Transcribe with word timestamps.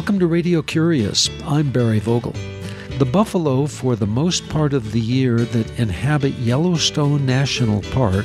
Welcome 0.00 0.18
to 0.20 0.26
Radio 0.26 0.62
Curious. 0.62 1.28
I'm 1.44 1.70
Barry 1.70 1.98
Vogel. 1.98 2.32
The 2.98 3.04
buffalo, 3.04 3.66
for 3.66 3.96
the 3.96 4.06
most 4.06 4.48
part 4.48 4.72
of 4.72 4.92
the 4.92 4.98
year 4.98 5.36
that 5.36 5.78
inhabit 5.78 6.32
Yellowstone 6.38 7.26
National 7.26 7.82
Park, 7.92 8.24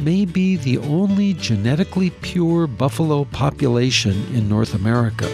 may 0.00 0.24
be 0.24 0.56
the 0.56 0.78
only 0.78 1.32
genetically 1.34 2.10
pure 2.10 2.66
buffalo 2.66 3.22
population 3.26 4.14
in 4.34 4.48
North 4.48 4.74
America. 4.74 5.28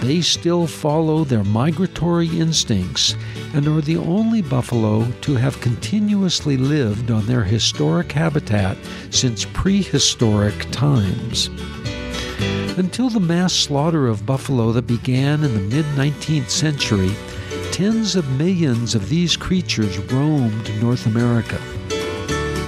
They 0.00 0.22
still 0.22 0.66
follow 0.66 1.24
their 1.24 1.44
migratory 1.44 2.28
instincts 2.28 3.14
and 3.52 3.68
are 3.68 3.82
the 3.82 3.98
only 3.98 4.40
buffalo 4.40 5.10
to 5.20 5.34
have 5.34 5.60
continuously 5.60 6.56
lived 6.56 7.10
on 7.10 7.26
their 7.26 7.44
historic 7.44 8.10
habitat 8.12 8.78
since 9.10 9.44
prehistoric 9.44 10.70
times. 10.70 11.50
Until 12.76 13.10
the 13.10 13.20
mass 13.20 13.52
slaughter 13.52 14.06
of 14.06 14.24
buffalo 14.24 14.72
that 14.72 14.86
began 14.86 15.42
in 15.44 15.52
the 15.54 15.76
mid 15.76 15.84
19th 15.96 16.48
century, 16.48 17.10
tens 17.72 18.14
of 18.14 18.38
millions 18.38 18.94
of 18.94 19.08
these 19.08 19.36
creatures 19.36 19.98
roamed 20.12 20.70
North 20.80 21.06
America. 21.06 21.60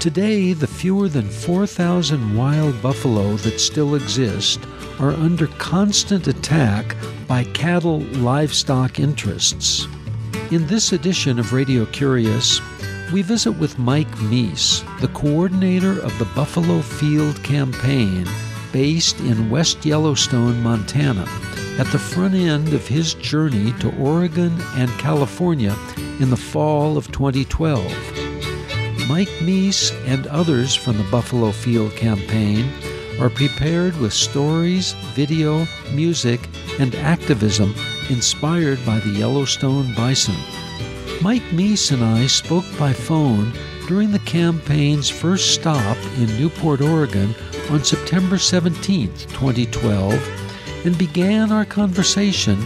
Today, 0.01 0.53
the 0.53 0.67
fewer 0.67 1.09
than 1.09 1.29
4,000 1.29 2.37
wild 2.37 2.83
buffalo 2.83 3.37
that 3.37 3.61
still 3.61 3.95
exist 3.95 4.61
are 4.99 5.13
under 5.13 5.47
constant 5.47 6.27
attack 6.27 6.97
by 7.29 7.45
cattle 7.45 8.01
livestock 8.01 8.99
interests. 8.99 9.87
In 10.51 10.67
this 10.67 10.93
edition 10.93 11.39
of 11.39 11.53
Radio 11.53 11.87
Curious, 11.87 12.61
we 13.13 13.23
visit 13.23 13.53
with 13.53 13.79
Mike 13.79 14.11
Meese, 14.17 14.83
the 15.01 15.09
coordinator 15.09 16.01
of 16.01 16.19
the 16.19 16.29
Buffalo 16.35 16.81
Field 16.81 17.43
Campaign, 17.45 18.27
based 18.73 19.21
in 19.21 19.51
West 19.51 19.85
Yellowstone, 19.85 20.63
Montana, 20.63 21.27
at 21.79 21.87
the 21.93 21.99
front 21.99 22.35
end 22.35 22.73
of 22.73 22.87
his 22.89 23.15
journey 23.15 23.73
to 23.81 23.95
Oregon 23.99 24.57
and 24.75 24.91
California 24.99 25.77
in 26.21 26.31
the 26.31 26.37
fall 26.37 26.97
of 26.97 27.11
2012. 27.13 27.85
Mike 29.09 29.29
Meese 29.41 29.93
and 30.07 30.27
others 30.29 30.75
from 30.75 30.97
the 30.97 31.09
Buffalo 31.11 31.51
Field 31.51 31.95
Campaign 31.97 32.71
are 33.21 33.31
prepared 33.31 33.97
with 33.99 34.13
stories, 34.13 34.93
video, 35.15 35.67
music, 35.93 36.49
and 36.79 36.95
activism 36.95 37.75
inspired 38.09 38.85
by 38.87 38.99
the 39.01 39.11
Yellowstone 39.11 39.95
bison. 39.95 40.37
Mike 41.21 41.43
Meese 41.53 41.93
and 41.93 42.03
I 42.03 42.27
spoke 42.27 42.65
by 42.79 42.93
phone 42.93 43.53
during 43.87 44.13
the 44.13 44.19
campaign's 44.21 45.09
first 45.09 45.55
stop 45.55 45.97
in 46.19 46.27
Newport, 46.39 46.81
Oregon 46.81 47.35
on 47.71 47.85
September 47.85 48.39
17, 48.39 49.09
2012, 49.09 50.87
and 50.87 50.97
began 50.99 51.53
our 51.53 51.65
conversation 51.65 52.57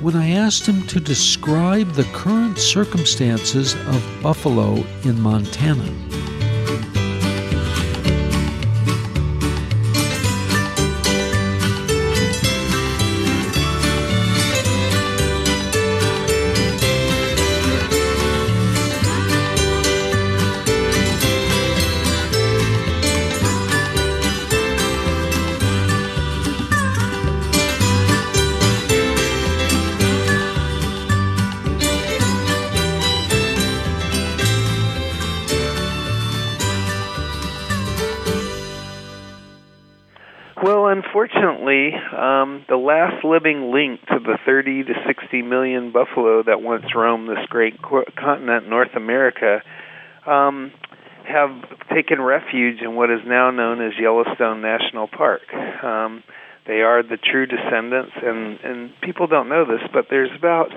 when 0.00 0.14
I 0.14 0.30
asked 0.30 0.66
him 0.66 0.86
to 0.88 1.00
describe 1.00 1.92
the 1.92 2.04
current 2.12 2.58
circumstances 2.58 3.74
of 3.74 4.18
buffalo 4.22 4.84
in 5.04 5.20
Montana. 5.20 6.25
Um, 41.94 42.64
the 42.68 42.76
last 42.76 43.24
living 43.24 43.72
link 43.72 44.00
to 44.06 44.18
the 44.18 44.38
30 44.44 44.84
to 44.84 44.92
60 45.06 45.42
million 45.42 45.92
buffalo 45.92 46.42
that 46.42 46.62
once 46.62 46.84
roamed 46.94 47.28
this 47.28 47.44
great 47.48 47.80
continent, 47.82 48.68
North 48.68 48.94
America, 48.94 49.62
um, 50.26 50.72
have 51.26 51.50
taken 51.94 52.20
refuge 52.20 52.80
in 52.82 52.94
what 52.94 53.10
is 53.10 53.20
now 53.26 53.50
known 53.50 53.84
as 53.84 53.92
Yellowstone 54.00 54.62
National 54.62 55.08
Park. 55.08 55.42
Um, 55.82 56.22
they 56.66 56.82
are 56.82 57.02
the 57.02 57.16
true 57.16 57.46
descendants, 57.46 58.12
and 58.22 58.58
and 58.60 58.90
people 59.00 59.26
don't 59.28 59.48
know 59.48 59.64
this, 59.64 59.82
but 59.92 60.06
there's 60.10 60.30
about 60.36 60.70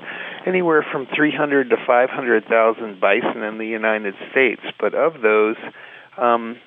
anywhere 0.46 0.86
from 0.92 1.08
300 1.16 1.70
to 1.72 1.78
500,000 1.86 3.00
bison 3.00 3.44
in 3.44 3.58
the 3.58 3.66
United 3.66 4.14
States. 4.32 4.62
But 4.80 4.94
of 4.94 5.22
those, 5.22 5.56
um, 6.18 6.58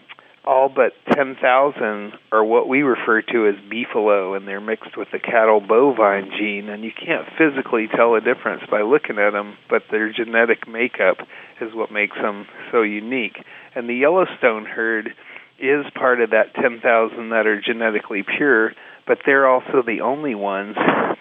all 0.44 0.68
but 0.68 0.92
10,000 1.14 2.12
are 2.32 2.44
what 2.44 2.68
we 2.68 2.82
refer 2.82 3.22
to 3.22 3.46
as 3.46 3.54
beefalo, 3.70 4.36
and 4.36 4.46
they're 4.46 4.60
mixed 4.60 4.96
with 4.96 5.08
the 5.12 5.18
cattle 5.18 5.60
bovine 5.60 6.30
gene. 6.36 6.68
And 6.68 6.82
you 6.82 6.90
can't 6.90 7.28
physically 7.38 7.88
tell 7.94 8.14
a 8.14 8.20
difference 8.20 8.62
by 8.70 8.82
looking 8.82 9.18
at 9.18 9.30
them, 9.30 9.56
but 9.70 9.82
their 9.90 10.12
genetic 10.12 10.66
makeup 10.66 11.18
is 11.60 11.72
what 11.74 11.92
makes 11.92 12.16
them 12.16 12.46
so 12.72 12.82
unique. 12.82 13.36
And 13.74 13.88
the 13.88 13.94
Yellowstone 13.94 14.64
herd 14.64 15.14
is 15.60 15.86
part 15.94 16.20
of 16.20 16.30
that 16.30 16.54
10,000 16.54 16.82
that 17.30 17.46
are 17.46 17.60
genetically 17.60 18.24
pure, 18.24 18.72
but 19.06 19.18
they're 19.24 19.48
also 19.48 19.82
the 19.86 20.00
only 20.00 20.34
ones 20.34 20.74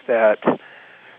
that 0.08 0.38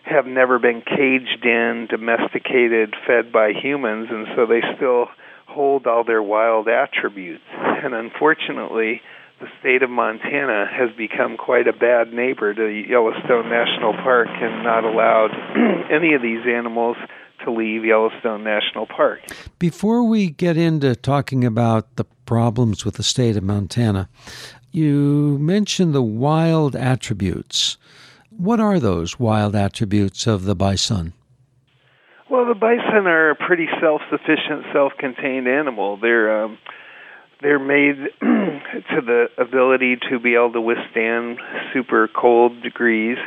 have 0.03 0.25
never 0.25 0.59
been 0.59 0.81
caged 0.81 1.45
in, 1.45 1.87
domesticated, 1.89 2.93
fed 3.07 3.31
by 3.31 3.53
humans, 3.53 4.09
and 4.11 4.27
so 4.35 4.45
they 4.45 4.61
still 4.75 5.07
hold 5.53 5.87
all 5.87 6.03
their 6.03 6.23
wild 6.23 6.67
attributes. 6.67 7.43
And 7.51 7.93
unfortunately, 7.93 9.01
the 9.39 9.47
state 9.59 9.83
of 9.83 9.89
Montana 9.89 10.65
has 10.71 10.89
become 10.97 11.37
quite 11.37 11.67
a 11.67 11.73
bad 11.73 12.13
neighbor 12.13 12.53
to 12.53 12.67
Yellowstone 12.67 13.49
National 13.49 13.93
Park 13.93 14.29
and 14.29 14.63
not 14.63 14.83
allowed 14.83 15.31
any 15.91 16.13
of 16.13 16.21
these 16.21 16.45
animals 16.47 16.97
to 17.43 17.51
leave 17.51 17.83
Yellowstone 17.83 18.43
National 18.43 18.87
Park. 18.87 19.19
Before 19.59 20.03
we 20.03 20.29
get 20.29 20.55
into 20.55 20.95
talking 20.95 21.43
about 21.43 21.95
the 21.97 22.05
problems 22.25 22.85
with 22.85 22.95
the 22.95 23.03
state 23.03 23.35
of 23.35 23.43
Montana, 23.43 24.07
you 24.71 25.37
mentioned 25.39 25.93
the 25.93 26.01
wild 26.01 26.75
attributes. 26.75 27.77
What 28.29 28.59
are 28.59 28.79
those 28.79 29.19
wild 29.19 29.55
attributes 29.55 30.25
of 30.25 30.45
the 30.45 30.55
bison? 30.55 31.13
Well, 32.33 32.47
the 32.47 32.55
bison 32.55 33.05
are 33.05 33.29
a 33.29 33.35
pretty 33.35 33.67
self-sufficient, 33.79 34.65
self-contained 34.73 35.47
animal. 35.47 35.97
They're 35.97 36.45
um, 36.45 36.57
they're 37.43 37.59
made 37.59 38.09
to 38.21 39.01
the 39.05 39.27
ability 39.37 39.97
to 40.09 40.17
be 40.19 40.33
able 40.33 40.53
to 40.53 40.61
withstand 40.61 41.37
super 41.71 42.07
cold 42.07 42.63
degrees. 42.63 43.19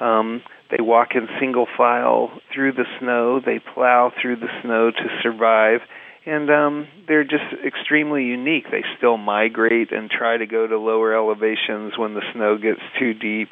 Um, 0.00 0.42
they 0.70 0.82
walk 0.82 1.08
in 1.14 1.28
single 1.38 1.66
file 1.76 2.40
through 2.54 2.72
the 2.72 2.86
snow. 3.00 3.38
They 3.38 3.58
plow 3.58 4.12
through 4.22 4.36
the 4.36 4.48
snow 4.62 4.90
to 4.90 5.20
survive, 5.22 5.80
and 6.24 6.48
um, 6.48 6.88
they're 7.06 7.22
just 7.22 7.52
extremely 7.66 8.24
unique. 8.24 8.64
They 8.70 8.82
still 8.96 9.18
migrate 9.18 9.92
and 9.92 10.08
try 10.08 10.38
to 10.38 10.46
go 10.46 10.66
to 10.66 10.78
lower 10.78 11.14
elevations 11.14 11.98
when 11.98 12.14
the 12.14 12.22
snow 12.32 12.56
gets 12.56 12.80
too 12.98 13.12
deep 13.12 13.50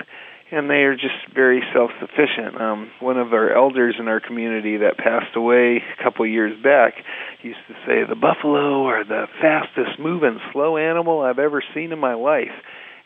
and 0.52 0.68
they 0.68 0.84
are 0.84 0.94
just 0.94 1.34
very 1.34 1.62
self-sufficient. 1.72 2.60
Um, 2.60 2.90
one 3.00 3.18
of 3.18 3.32
our 3.32 3.50
elders 3.50 3.96
in 3.98 4.06
our 4.06 4.20
community 4.20 4.76
that 4.78 4.98
passed 4.98 5.34
away 5.34 5.82
a 5.98 6.02
couple 6.02 6.26
years 6.26 6.52
back 6.62 6.92
used 7.42 7.58
to 7.68 7.74
say, 7.86 8.04
"The 8.04 8.14
buffalo 8.14 8.84
are 8.84 9.02
the 9.02 9.26
fastest 9.40 9.98
moving 9.98 10.38
slow 10.52 10.76
animal 10.76 11.22
I've 11.22 11.38
ever 11.38 11.62
seen 11.74 11.90
in 11.90 11.98
my 11.98 12.14
life." 12.14 12.52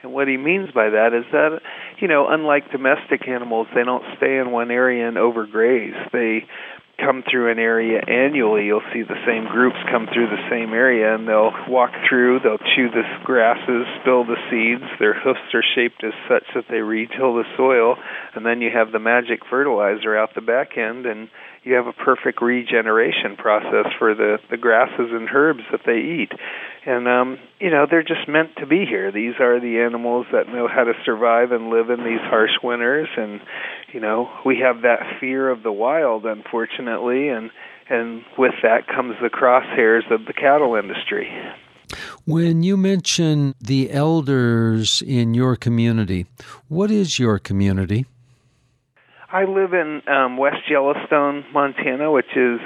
And 0.02 0.12
what 0.12 0.28
he 0.28 0.36
means 0.36 0.70
by 0.72 0.90
that 0.90 1.14
is 1.14 1.24
that, 1.32 1.62
you 1.98 2.08
know, 2.08 2.28
unlike 2.28 2.70
domestic 2.70 3.26
animals, 3.26 3.68
they 3.74 3.84
don't 3.84 4.04
stay 4.16 4.38
in 4.38 4.50
one 4.50 4.70
area 4.70 5.08
and 5.08 5.16
overgraze. 5.16 6.10
They 6.12 6.46
come 6.98 7.22
through 7.28 7.52
an 7.52 7.58
area 7.58 8.00
annually, 8.06 8.66
you'll 8.66 8.86
see 8.92 9.02
the 9.02 9.20
same 9.26 9.46
groups 9.46 9.76
come 9.90 10.08
through 10.12 10.28
the 10.28 10.42
same 10.50 10.72
area 10.72 11.14
and 11.14 11.28
they'll 11.28 11.52
walk 11.68 11.92
through, 12.08 12.40
they'll 12.40 12.62
chew 12.74 12.88
the 12.88 13.04
grasses, 13.24 13.86
spill 14.00 14.24
the 14.24 14.40
seeds. 14.50 14.84
Their 14.98 15.14
hoofs 15.14 15.52
are 15.52 15.64
shaped 15.74 16.02
as 16.04 16.14
such 16.28 16.44
that 16.54 16.64
they 16.70 16.80
retill 16.80 17.34
the 17.34 17.44
soil, 17.56 17.96
and 18.34 18.46
then 18.46 18.60
you 18.60 18.70
have 18.72 18.92
the 18.92 18.98
magic 18.98 19.40
fertilizer 19.48 20.16
out 20.16 20.34
the 20.34 20.40
back 20.40 20.78
end 20.78 21.06
and 21.06 21.28
you 21.66 21.74
have 21.74 21.88
a 21.88 21.92
perfect 21.92 22.40
regeneration 22.40 23.34
process 23.36 23.90
for 23.98 24.14
the 24.14 24.38
the 24.50 24.56
grasses 24.56 25.10
and 25.10 25.28
herbs 25.34 25.64
that 25.72 25.80
they 25.84 25.98
eat 25.98 26.30
and 26.86 27.08
um 27.08 27.38
you 27.58 27.70
know 27.70 27.86
they're 27.90 28.06
just 28.06 28.28
meant 28.28 28.50
to 28.56 28.66
be 28.66 28.86
here 28.88 29.10
these 29.10 29.34
are 29.40 29.58
the 29.58 29.80
animals 29.80 30.26
that 30.32 30.46
know 30.46 30.68
how 30.68 30.84
to 30.84 30.92
survive 31.04 31.50
and 31.50 31.68
live 31.68 31.90
in 31.90 32.04
these 32.04 32.22
harsh 32.22 32.54
winters 32.62 33.08
and 33.16 33.40
you 33.92 34.00
know. 34.00 34.30
We 34.44 34.58
have 34.60 34.82
that 34.82 35.00
fear 35.20 35.48
of 35.48 35.62
the 35.62 35.72
wild 35.72 36.24
unfortunately 36.24 37.28
and 37.28 37.50
and 37.88 38.24
with 38.36 38.54
that 38.62 38.88
comes 38.88 39.14
the 39.22 39.30
crosshairs 39.30 40.10
of 40.10 40.26
the 40.26 40.32
cattle 40.32 40.74
industry. 40.74 41.30
When 42.24 42.64
you 42.64 42.76
mention 42.76 43.54
the 43.60 43.92
elders 43.92 45.02
in 45.02 45.34
your 45.34 45.56
community 45.56 46.26
what 46.68 46.90
is 46.90 47.18
your 47.18 47.38
community? 47.38 48.06
I 49.30 49.44
live 49.44 49.72
in 49.74 50.02
um, 50.08 50.36
West 50.36 50.70
Yellowstone, 50.70 51.44
Montana, 51.52 52.10
which 52.12 52.36
is 52.36 52.60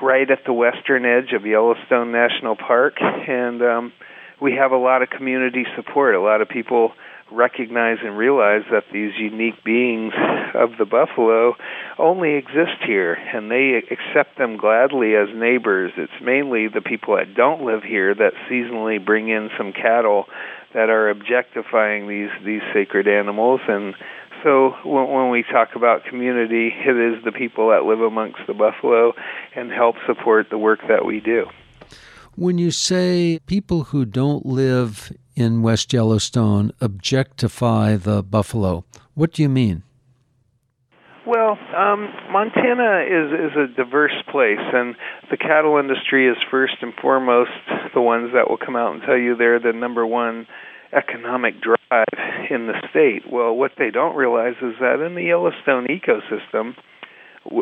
right 0.00 0.30
at 0.30 0.44
the 0.46 0.52
western 0.52 1.04
edge 1.04 1.32
of 1.32 1.44
Yellowstone 1.44 2.12
National 2.12 2.56
Park, 2.56 2.94
and 3.00 3.60
um, 3.62 3.92
we 4.40 4.52
have 4.52 4.70
a 4.70 4.76
lot 4.76 5.02
of 5.02 5.10
community 5.10 5.64
support. 5.76 6.14
A 6.14 6.20
lot 6.20 6.40
of 6.40 6.48
people 6.48 6.92
recognize 7.34 7.98
and 8.02 8.16
realize 8.16 8.62
that 8.70 8.84
these 8.92 9.12
unique 9.18 9.62
beings 9.64 10.12
of 10.54 10.70
the 10.78 10.84
buffalo 10.84 11.54
only 11.98 12.34
exist 12.34 12.82
here 12.86 13.14
and 13.14 13.50
they 13.50 13.82
accept 13.90 14.38
them 14.38 14.56
gladly 14.56 15.14
as 15.14 15.28
neighbors. 15.34 15.92
It's 15.96 16.22
mainly 16.22 16.68
the 16.68 16.80
people 16.80 17.16
that 17.16 17.34
don't 17.34 17.64
live 17.64 17.82
here 17.82 18.14
that 18.14 18.32
seasonally 18.50 19.04
bring 19.04 19.28
in 19.28 19.50
some 19.58 19.72
cattle 19.72 20.26
that 20.72 20.90
are 20.90 21.08
objectifying 21.08 22.08
these 22.08 22.30
these 22.44 22.62
sacred 22.72 23.06
animals 23.06 23.60
and 23.68 23.94
so 24.42 24.74
when, 24.84 25.08
when 25.08 25.30
we 25.30 25.42
talk 25.42 25.70
about 25.74 26.04
community, 26.04 26.68
it 26.68 27.16
is 27.16 27.24
the 27.24 27.32
people 27.32 27.70
that 27.70 27.84
live 27.84 28.00
amongst 28.00 28.40
the 28.46 28.52
buffalo 28.52 29.14
and 29.56 29.72
help 29.72 29.96
support 30.06 30.48
the 30.50 30.58
work 30.58 30.80
that 30.86 31.06
we 31.06 31.20
do. 31.20 31.46
When 32.36 32.58
you 32.58 32.72
say 32.72 33.38
people 33.46 33.84
who 33.84 34.04
don't 34.04 34.44
live 34.44 35.12
in 35.36 35.62
West 35.62 35.92
Yellowstone 35.92 36.72
objectify 36.80 37.94
the 37.94 38.24
buffalo, 38.24 38.84
what 39.14 39.32
do 39.32 39.42
you 39.42 39.48
mean? 39.48 39.84
Well, 41.24 41.56
um, 41.76 42.12
Montana 42.32 43.06
is 43.06 43.52
is 43.52 43.56
a 43.56 43.76
diverse 43.76 44.20
place, 44.32 44.58
and 44.58 44.96
the 45.30 45.36
cattle 45.36 45.78
industry 45.78 46.28
is 46.28 46.36
first 46.50 46.74
and 46.82 46.92
foremost 47.00 47.52
the 47.94 48.00
ones 48.00 48.30
that 48.34 48.50
will 48.50 48.58
come 48.58 48.74
out 48.74 48.94
and 48.94 49.02
tell 49.02 49.16
you 49.16 49.36
they're 49.36 49.60
the 49.60 49.72
number 49.72 50.04
one 50.04 50.48
economic 50.92 51.62
drive 51.62 52.50
in 52.50 52.66
the 52.66 52.74
state. 52.90 53.30
Well, 53.30 53.54
what 53.54 53.72
they 53.78 53.90
don't 53.92 54.16
realize 54.16 54.56
is 54.60 54.74
that 54.80 55.00
in 55.06 55.14
the 55.14 55.22
Yellowstone 55.22 55.86
ecosystem, 55.86 56.74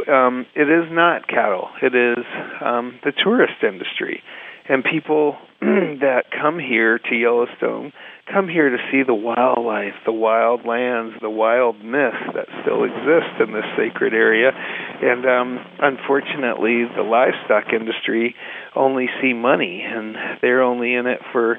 um, 0.09 0.47
it 0.57 0.71
is 0.71 0.91
not 0.91 1.29
cattle; 1.29 1.69
it 1.83 1.95
is 1.95 2.25
um, 2.65 2.99
the 3.05 3.13
tourist 3.13 3.63
industry 3.63 4.23
and 4.69 4.85
people 4.85 5.37
that 5.61 6.25
come 6.31 6.59
here 6.59 6.99
to 6.99 7.14
Yellowstone 7.14 7.93
come 8.32 8.49
here 8.49 8.70
to 8.70 8.79
see 8.91 9.03
the 9.03 9.14
wildlife, 9.14 9.94
the 10.06 10.12
wild 10.12 10.64
lands, 10.64 11.14
the 11.20 11.31
wild 11.31 11.85
myths 11.85 12.23
that 12.35 12.47
still 12.62 12.85
exist 12.85 13.41
in 13.41 13.53
this 13.53 13.67
sacred 13.76 14.14
area. 14.14 14.50
And 14.55 15.26
um, 15.26 15.59
unfortunately, 15.81 16.85
the 16.97 17.03
livestock 17.03 17.73
industry 17.73 18.35
only 18.76 19.09
see 19.20 19.32
money, 19.32 19.82
and 19.85 20.17
they're 20.41 20.62
only 20.62 20.94
in 20.94 21.06
it 21.06 21.20
for 21.32 21.59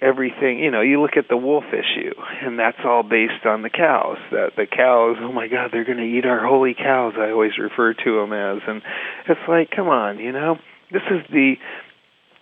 everything. 0.00 0.60
You 0.60 0.70
know, 0.70 0.80
you 0.80 1.02
look 1.02 1.16
at 1.16 1.28
the 1.28 1.36
wolf 1.36 1.64
issue, 1.68 2.14
and 2.42 2.58
that's 2.58 2.78
all 2.84 3.02
based 3.02 3.44
on 3.44 3.62
the 3.62 3.70
cows. 3.70 4.18
That 4.30 4.52
the 4.56 4.66
cows, 4.66 5.16
oh 5.20 5.32
my 5.32 5.48
God, 5.48 5.70
they're 5.72 5.84
going 5.84 5.98
to 5.98 6.04
eat 6.04 6.24
our 6.24 6.46
holy 6.46 6.74
cows. 6.74 7.14
I 7.18 7.30
always 7.30 7.58
refer 7.58 7.92
to 7.92 8.20
them 8.20 8.32
as, 8.32 8.62
and 8.66 8.82
it's 9.28 9.48
like, 9.48 9.70
come 9.70 9.88
on, 9.88 10.18
you 10.18 10.32
know 10.32 10.58
this 10.94 11.02
is 11.10 11.26
the 11.30 11.54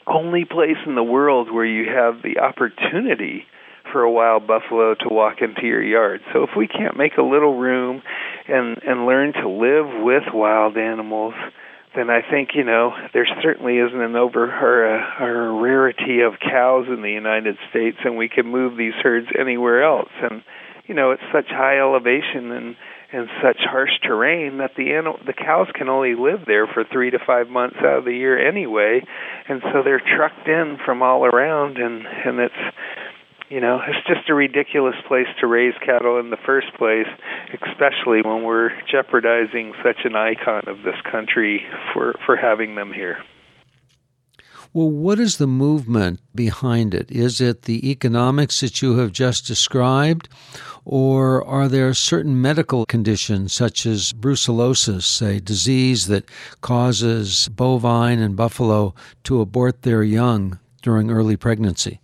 only 0.07 0.45
place 0.45 0.79
in 0.87 0.95
the 0.95 1.03
world 1.03 1.53
where 1.53 1.65
you 1.65 1.91
have 1.91 2.23
the 2.23 2.41
opportunity 2.41 3.47
for 3.91 4.03
a 4.03 4.11
wild 4.11 4.47
buffalo 4.47 4.95
to 4.95 5.09
walk 5.11 5.43
into 5.43 5.67
your 5.67 5.83
yard. 5.83 6.21
So 6.33 6.45
if 6.45 6.51
we 6.57 6.69
can't 6.69 6.97
make 6.97 7.17
a 7.19 7.23
little 7.23 7.59
room 7.59 8.03
and 8.49 8.79
and 8.87 9.07
learn 9.07 9.33
to 9.35 9.49
live 9.49 10.03
with 10.03 10.25
wild 10.33 10.77
animals, 10.77 11.35
then 11.95 12.09
I 12.09 12.21
think 12.29 12.51
you 12.55 12.65
know 12.65 12.93
there 13.13 13.27
certainly 13.43 13.79
isn't 13.79 14.01
an 14.01 14.17
over 14.17 14.45
or 14.45 14.95
a, 14.95 15.17
or 15.21 15.47
a 15.49 15.63
rarity 15.63 16.21
of 16.21 16.41
cows 16.41 16.87
in 16.89 17.03
the 17.03 17.11
United 17.11 17.57
States, 17.71 17.99
and 18.05 18.17
we 18.17 18.29
can 18.29 18.47
move 18.47 18.77
these 18.77 18.95
herds 19.03 19.29
anywhere 19.39 19.83
else. 19.83 20.11
And 20.23 20.43
you 20.87 20.95
know 20.95 21.11
it's 21.11 21.23
such 21.33 21.49
high 21.49 21.79
elevation 21.79 22.51
and 22.53 22.77
in 23.13 23.29
such 23.43 23.59
harsh 23.61 23.93
terrain 24.03 24.59
that 24.59 24.73
the 24.77 24.93
animal, 24.93 25.19
the 25.27 25.33
cows 25.33 25.69
can 25.75 25.89
only 25.89 26.15
live 26.15 26.41
there 26.47 26.67
for 26.67 26.85
three 26.85 27.11
to 27.11 27.19
five 27.19 27.49
months 27.49 27.77
out 27.81 27.99
of 27.99 28.05
the 28.05 28.13
year 28.13 28.39
anyway, 28.39 29.05
and 29.49 29.63
so 29.73 29.83
they're 29.85 30.01
trucked 30.01 30.49
in 30.49 30.79
from 30.85 31.03
all 31.03 31.25
around, 31.25 31.77
and 31.77 32.07
and 32.07 32.41
it's 32.41 32.77
you 33.51 33.61
know 33.61 33.81
it's 33.87 34.07
just 34.07 34.29
a 34.31 34.35
ridiculous 34.35 34.97
place 35.07 35.29
to 35.41 35.47
raise 35.47 35.75
cattle 35.85 36.19
in 36.19 36.31
the 36.31 36.39
first 36.47 36.73
place, 36.79 37.09
especially 37.53 38.23
when 38.23 38.45
we're 38.45 38.71
jeopardizing 38.91 39.75
such 39.85 40.05
an 40.05 40.17
icon 40.17 40.63
of 40.67 40.79
this 40.83 41.01
country 41.11 41.63
for 41.93 42.15
for 42.25 42.37
having 42.37 42.75
them 42.75 42.93
here. 42.93 43.19
Well, 44.75 44.91
what 44.91 45.21
is 45.21 45.37
the 45.37 45.47
movement 45.47 46.21
behind 46.35 46.95
it? 46.95 47.11
Is 47.11 47.43
it 47.43 47.63
the 47.63 47.91
economics 47.91 48.61
that 48.61 48.81
you 48.81 48.97
have 48.97 49.13
just 49.13 49.47
described, 49.47 50.31
or 50.87 51.45
are 51.45 51.69
there 51.69 51.93
certain 51.93 52.41
medical 52.41 52.87
conditions 52.87 53.53
such 53.53 53.85
as 53.85 54.15
brucellosis, 54.15 55.21
a 55.21 55.41
disease 55.41 56.07
that 56.07 56.25
causes 56.63 57.49
bovine 57.49 58.19
and 58.19 58.35
buffalo 58.35 58.95
to 59.25 59.43
abort 59.43 59.83
their 59.83 60.03
young 60.03 60.59
during 60.81 61.11
early 61.11 61.37
pregnancy? 61.37 62.01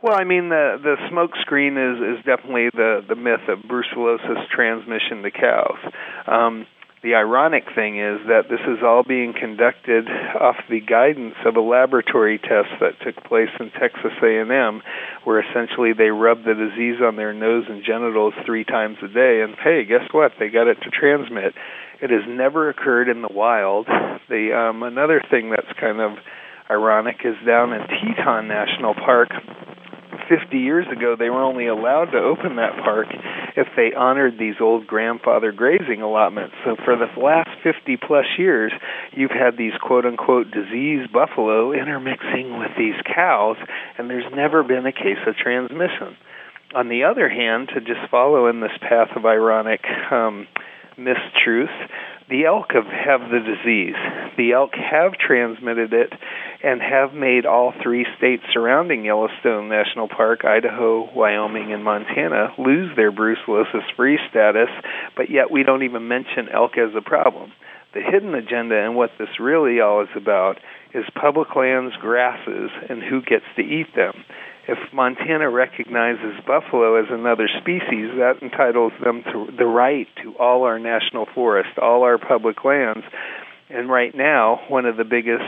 Well, 0.00 0.16
I 0.16 0.24
mean 0.24 0.48
the 0.48 0.78
the 0.82 0.96
smoke 1.10 1.32
screen 1.42 1.76
is 1.76 2.18
is 2.18 2.24
definitely 2.24 2.70
the 2.72 3.04
the 3.06 3.16
myth 3.16 3.48
of 3.48 3.58
brucellosis 3.68 4.48
transmission 4.48 5.22
to 5.22 5.30
cows. 5.30 5.92
Um, 6.26 6.66
the 7.02 7.14
ironic 7.14 7.64
thing 7.74 7.98
is 7.98 8.18
that 8.26 8.50
this 8.50 8.60
is 8.66 8.82
all 8.82 9.02
being 9.06 9.32
conducted 9.32 10.08
off 10.40 10.56
the 10.68 10.80
guidance 10.80 11.36
of 11.46 11.56
a 11.56 11.60
laboratory 11.60 12.38
test 12.38 12.74
that 12.80 12.98
took 13.04 13.22
place 13.24 13.50
in 13.60 13.70
Texas 13.70 14.12
A&M 14.22 14.82
where 15.24 15.40
essentially 15.40 15.92
they 15.92 16.10
rubbed 16.10 16.44
the 16.44 16.54
disease 16.54 17.00
on 17.02 17.16
their 17.16 17.32
nose 17.32 17.64
and 17.68 17.84
genitals 17.84 18.34
3 18.44 18.64
times 18.64 18.98
a 19.02 19.08
day. 19.08 19.42
And 19.42 19.54
hey 19.62 19.84
guess 19.84 20.10
what? 20.10 20.32
They 20.38 20.48
got 20.48 20.66
it 20.66 20.78
to 20.82 20.90
transmit. 20.90 21.54
It 22.00 22.10
has 22.10 22.26
never 22.26 22.68
occurred 22.68 23.08
in 23.08 23.22
the 23.22 23.32
wild. 23.32 23.86
The 24.28 24.54
um 24.54 24.82
another 24.82 25.22
thing 25.30 25.50
that's 25.50 25.78
kind 25.80 26.00
of 26.00 26.18
ironic 26.70 27.16
is 27.24 27.36
down 27.46 27.72
in 27.72 27.80
Teton 27.86 28.48
National 28.48 28.94
Park 28.94 29.30
50 30.28 30.58
years 30.58 30.86
ago, 30.90 31.16
they 31.18 31.30
were 31.30 31.42
only 31.42 31.66
allowed 31.66 32.12
to 32.12 32.18
open 32.18 32.56
that 32.56 32.76
park 32.84 33.08
if 33.56 33.66
they 33.76 33.92
honored 33.94 34.38
these 34.38 34.56
old 34.60 34.86
grandfather 34.86 35.52
grazing 35.52 36.02
allotments. 36.02 36.54
So 36.64 36.76
for 36.84 36.96
the 36.96 37.08
last 37.20 37.50
50 37.62 37.96
plus 37.96 38.26
years, 38.38 38.72
you've 39.12 39.30
had 39.30 39.56
these 39.56 39.72
quote 39.82 40.04
unquote 40.04 40.50
diseased 40.50 41.12
buffalo 41.12 41.72
intermixing 41.72 42.58
with 42.58 42.70
these 42.76 42.94
cows, 43.04 43.56
and 43.96 44.08
there's 44.08 44.30
never 44.34 44.62
been 44.62 44.86
a 44.86 44.92
case 44.92 45.22
of 45.26 45.36
transmission. 45.36 46.16
On 46.74 46.88
the 46.88 47.04
other 47.04 47.28
hand, 47.28 47.70
to 47.74 47.80
just 47.80 48.10
follow 48.10 48.48
in 48.48 48.60
this 48.60 48.76
path 48.80 49.08
of 49.16 49.24
ironic 49.24 49.80
um, 50.10 50.46
mistruth, 50.98 51.72
the 52.30 52.44
elk 52.44 52.72
have, 52.72 52.86
have 52.86 53.20
the 53.30 53.40
disease. 53.40 53.96
The 54.36 54.52
elk 54.52 54.72
have 54.74 55.12
transmitted 55.12 55.92
it 55.92 56.12
and 56.62 56.80
have 56.80 57.14
made 57.14 57.46
all 57.46 57.72
three 57.82 58.06
states 58.18 58.42
surrounding 58.52 59.04
Yellowstone 59.04 59.68
National 59.68 60.08
Park, 60.08 60.44
Idaho, 60.44 61.08
Wyoming, 61.14 61.72
and 61.72 61.82
Montana, 61.82 62.52
lose 62.58 62.94
their 62.96 63.12
brucellosis 63.12 63.84
free 63.96 64.18
status, 64.28 64.68
but 65.16 65.30
yet 65.30 65.50
we 65.50 65.62
don't 65.62 65.84
even 65.84 66.08
mention 66.08 66.48
elk 66.52 66.76
as 66.76 66.94
a 66.96 67.00
problem. 67.00 67.52
The 67.94 68.02
hidden 68.02 68.34
agenda 68.34 68.76
and 68.76 68.94
what 68.94 69.10
this 69.18 69.40
really 69.40 69.80
all 69.80 70.02
is 70.02 70.08
about 70.14 70.58
is 70.92 71.04
public 71.14 71.56
lands, 71.56 71.94
grasses, 72.00 72.70
and 72.90 73.02
who 73.02 73.22
gets 73.22 73.44
to 73.56 73.62
eat 73.62 73.94
them 73.96 74.12
if 74.68 74.76
Montana 74.92 75.48
recognizes 75.48 76.38
buffalo 76.46 77.00
as 77.00 77.06
another 77.10 77.48
species, 77.48 78.12
that 78.18 78.34
entitles 78.42 78.92
them 79.02 79.22
to 79.32 79.48
the 79.56 79.64
right 79.64 80.06
to 80.22 80.34
all 80.36 80.64
our 80.64 80.78
national 80.78 81.26
forests, 81.34 81.72
all 81.80 82.02
our 82.02 82.18
public 82.18 82.62
lands. 82.64 83.04
And 83.70 83.88
right 83.88 84.14
now, 84.14 84.60
one 84.68 84.84
of 84.84 84.98
the 84.98 85.04
biggest, 85.04 85.42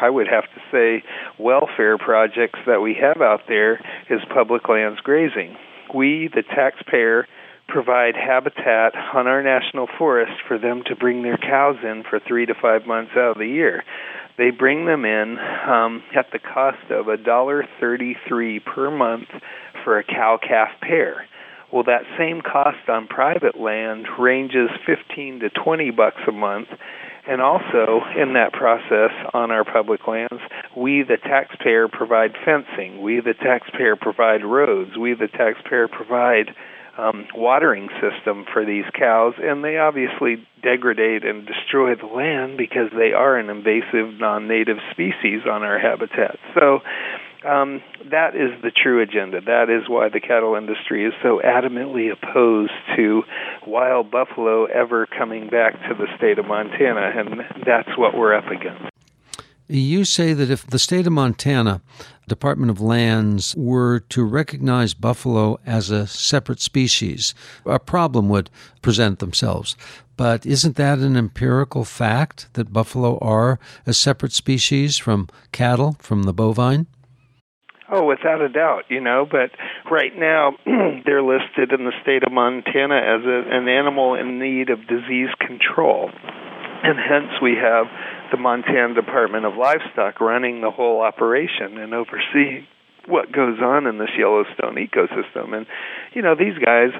I 0.00 0.10
would 0.10 0.28
have 0.28 0.44
to 0.44 0.60
say, 0.70 1.02
welfare 1.38 1.96
projects 1.96 2.58
that 2.66 2.80
we 2.82 2.94
have 3.00 3.22
out 3.22 3.48
there 3.48 3.80
is 4.10 4.20
public 4.32 4.68
lands 4.68 5.00
grazing. 5.00 5.56
We, 5.94 6.28
the 6.34 6.42
taxpayer, 6.42 7.26
provide 7.68 8.14
habitat 8.14 8.94
on 9.14 9.26
our 9.26 9.42
national 9.42 9.88
forest 9.98 10.32
for 10.46 10.58
them 10.58 10.82
to 10.86 10.96
bring 10.96 11.22
their 11.22 11.38
cows 11.38 11.76
in 11.82 12.04
for 12.08 12.20
three 12.20 12.46
to 12.46 12.54
five 12.54 12.86
months 12.86 13.12
out 13.16 13.32
of 13.32 13.38
the 13.38 13.46
year. 13.46 13.84
They 14.38 14.50
bring 14.50 14.84
them 14.86 15.04
in 15.04 15.38
um, 15.38 16.02
at 16.14 16.26
the 16.32 16.38
cost 16.38 16.90
of 16.90 17.08
a 17.08 17.16
dollar 17.16 17.64
thirty-three 17.80 18.60
per 18.60 18.90
month 18.90 19.28
for 19.82 19.98
a 19.98 20.04
cow 20.04 20.38
calf 20.40 20.68
pair. 20.80 21.26
Well, 21.72 21.84
that 21.84 22.02
same 22.18 22.42
cost 22.42 22.88
on 22.88 23.08
private 23.08 23.58
land 23.58 24.06
ranges 24.18 24.70
fifteen 24.86 25.40
to 25.40 25.50
twenty 25.50 25.90
bucks 25.90 26.20
a 26.28 26.32
month, 26.32 26.68
and 27.26 27.40
also 27.40 28.02
in 28.16 28.34
that 28.34 28.52
process 28.52 29.10
on 29.34 29.50
our 29.50 29.64
public 29.64 30.06
lands, 30.06 30.42
we 30.76 31.02
the 31.02 31.16
taxpayer 31.16 31.88
provide 31.88 32.36
fencing. 32.44 33.02
We 33.02 33.20
the 33.20 33.34
taxpayer 33.34 33.96
provide 33.96 34.44
roads. 34.44 34.96
We 34.96 35.14
the 35.14 35.28
taxpayer 35.28 35.88
provide 35.88 36.54
um, 36.98 37.26
watering 37.34 37.88
system 38.00 38.44
for 38.52 38.64
these 38.64 38.84
cows, 38.98 39.34
and 39.38 39.62
they 39.62 39.76
obviously 39.78 40.46
degrade 40.62 41.24
and 41.24 41.46
destroy 41.46 41.94
the 41.94 42.06
land 42.06 42.56
because 42.56 42.90
they 42.96 43.12
are 43.12 43.36
an 43.36 43.50
invasive 43.50 44.18
non-native 44.18 44.78
species 44.90 45.42
on 45.50 45.62
our 45.62 45.78
habitat. 45.78 46.38
So 46.54 46.80
um, 47.46 47.82
that 48.10 48.34
is 48.34 48.50
the 48.62 48.70
true 48.70 49.02
agenda. 49.02 49.40
That 49.40 49.68
is 49.70 49.88
why 49.88 50.08
the 50.08 50.20
cattle 50.20 50.54
industry 50.56 51.04
is 51.06 51.12
so 51.22 51.40
adamantly 51.44 52.10
opposed 52.10 52.72
to 52.96 53.22
wild 53.66 54.10
buffalo 54.10 54.64
ever 54.64 55.06
coming 55.06 55.48
back 55.48 55.74
to 55.88 55.94
the 55.94 56.06
state 56.16 56.38
of 56.38 56.46
Montana, 56.46 57.12
and 57.14 57.40
that's 57.64 57.96
what 57.96 58.16
we're 58.16 58.34
up 58.34 58.46
against. 58.46 58.90
You 59.68 60.04
say 60.04 60.32
that 60.32 60.48
if 60.48 60.64
the 60.66 60.78
state 60.78 61.06
of 61.06 61.12
Montana 61.12 61.82
Department 62.28 62.70
of 62.70 62.80
Lands 62.80 63.54
were 63.56 64.00
to 64.00 64.24
recognize 64.24 64.94
buffalo 64.94 65.58
as 65.64 65.90
a 65.90 66.06
separate 66.06 66.60
species, 66.60 67.34
a 67.64 67.78
problem 67.78 68.28
would 68.28 68.50
present 68.82 69.20
themselves. 69.20 69.76
But 70.16 70.46
isn't 70.46 70.76
that 70.76 70.98
an 70.98 71.16
empirical 71.16 71.84
fact 71.84 72.48
that 72.54 72.72
buffalo 72.72 73.18
are 73.18 73.58
a 73.86 73.92
separate 73.92 74.32
species 74.32 74.96
from 74.96 75.28
cattle, 75.52 75.96
from 76.00 76.24
the 76.24 76.32
bovine? 76.32 76.86
Oh, 77.88 78.04
without 78.04 78.40
a 78.40 78.48
doubt, 78.48 78.84
you 78.88 79.00
know, 79.00 79.26
but 79.30 79.50
right 79.90 80.10
now 80.16 80.52
they're 81.06 81.22
listed 81.22 81.70
in 81.72 81.84
the 81.84 81.92
state 82.02 82.24
of 82.24 82.32
Montana 82.32 82.96
as 82.96 83.24
a, 83.24 83.56
an 83.56 83.68
animal 83.68 84.14
in 84.14 84.40
need 84.40 84.70
of 84.70 84.80
disease 84.88 85.30
control. 85.38 86.10
And 86.82 86.98
hence 86.98 87.40
we 87.40 87.54
have 87.54 87.86
the 88.30 88.36
Montana 88.36 88.94
Department 88.94 89.44
of 89.44 89.54
Livestock 89.56 90.20
running 90.20 90.60
the 90.60 90.70
whole 90.70 91.00
operation 91.00 91.78
and 91.78 91.94
overseeing 91.94 92.66
what 93.06 93.30
goes 93.30 93.58
on 93.60 93.86
in 93.86 93.98
this 93.98 94.10
Yellowstone 94.18 94.76
ecosystem. 94.76 95.56
And, 95.56 95.66
you 96.12 96.22
know, 96.22 96.34
these 96.34 96.58
guys, 96.58 96.90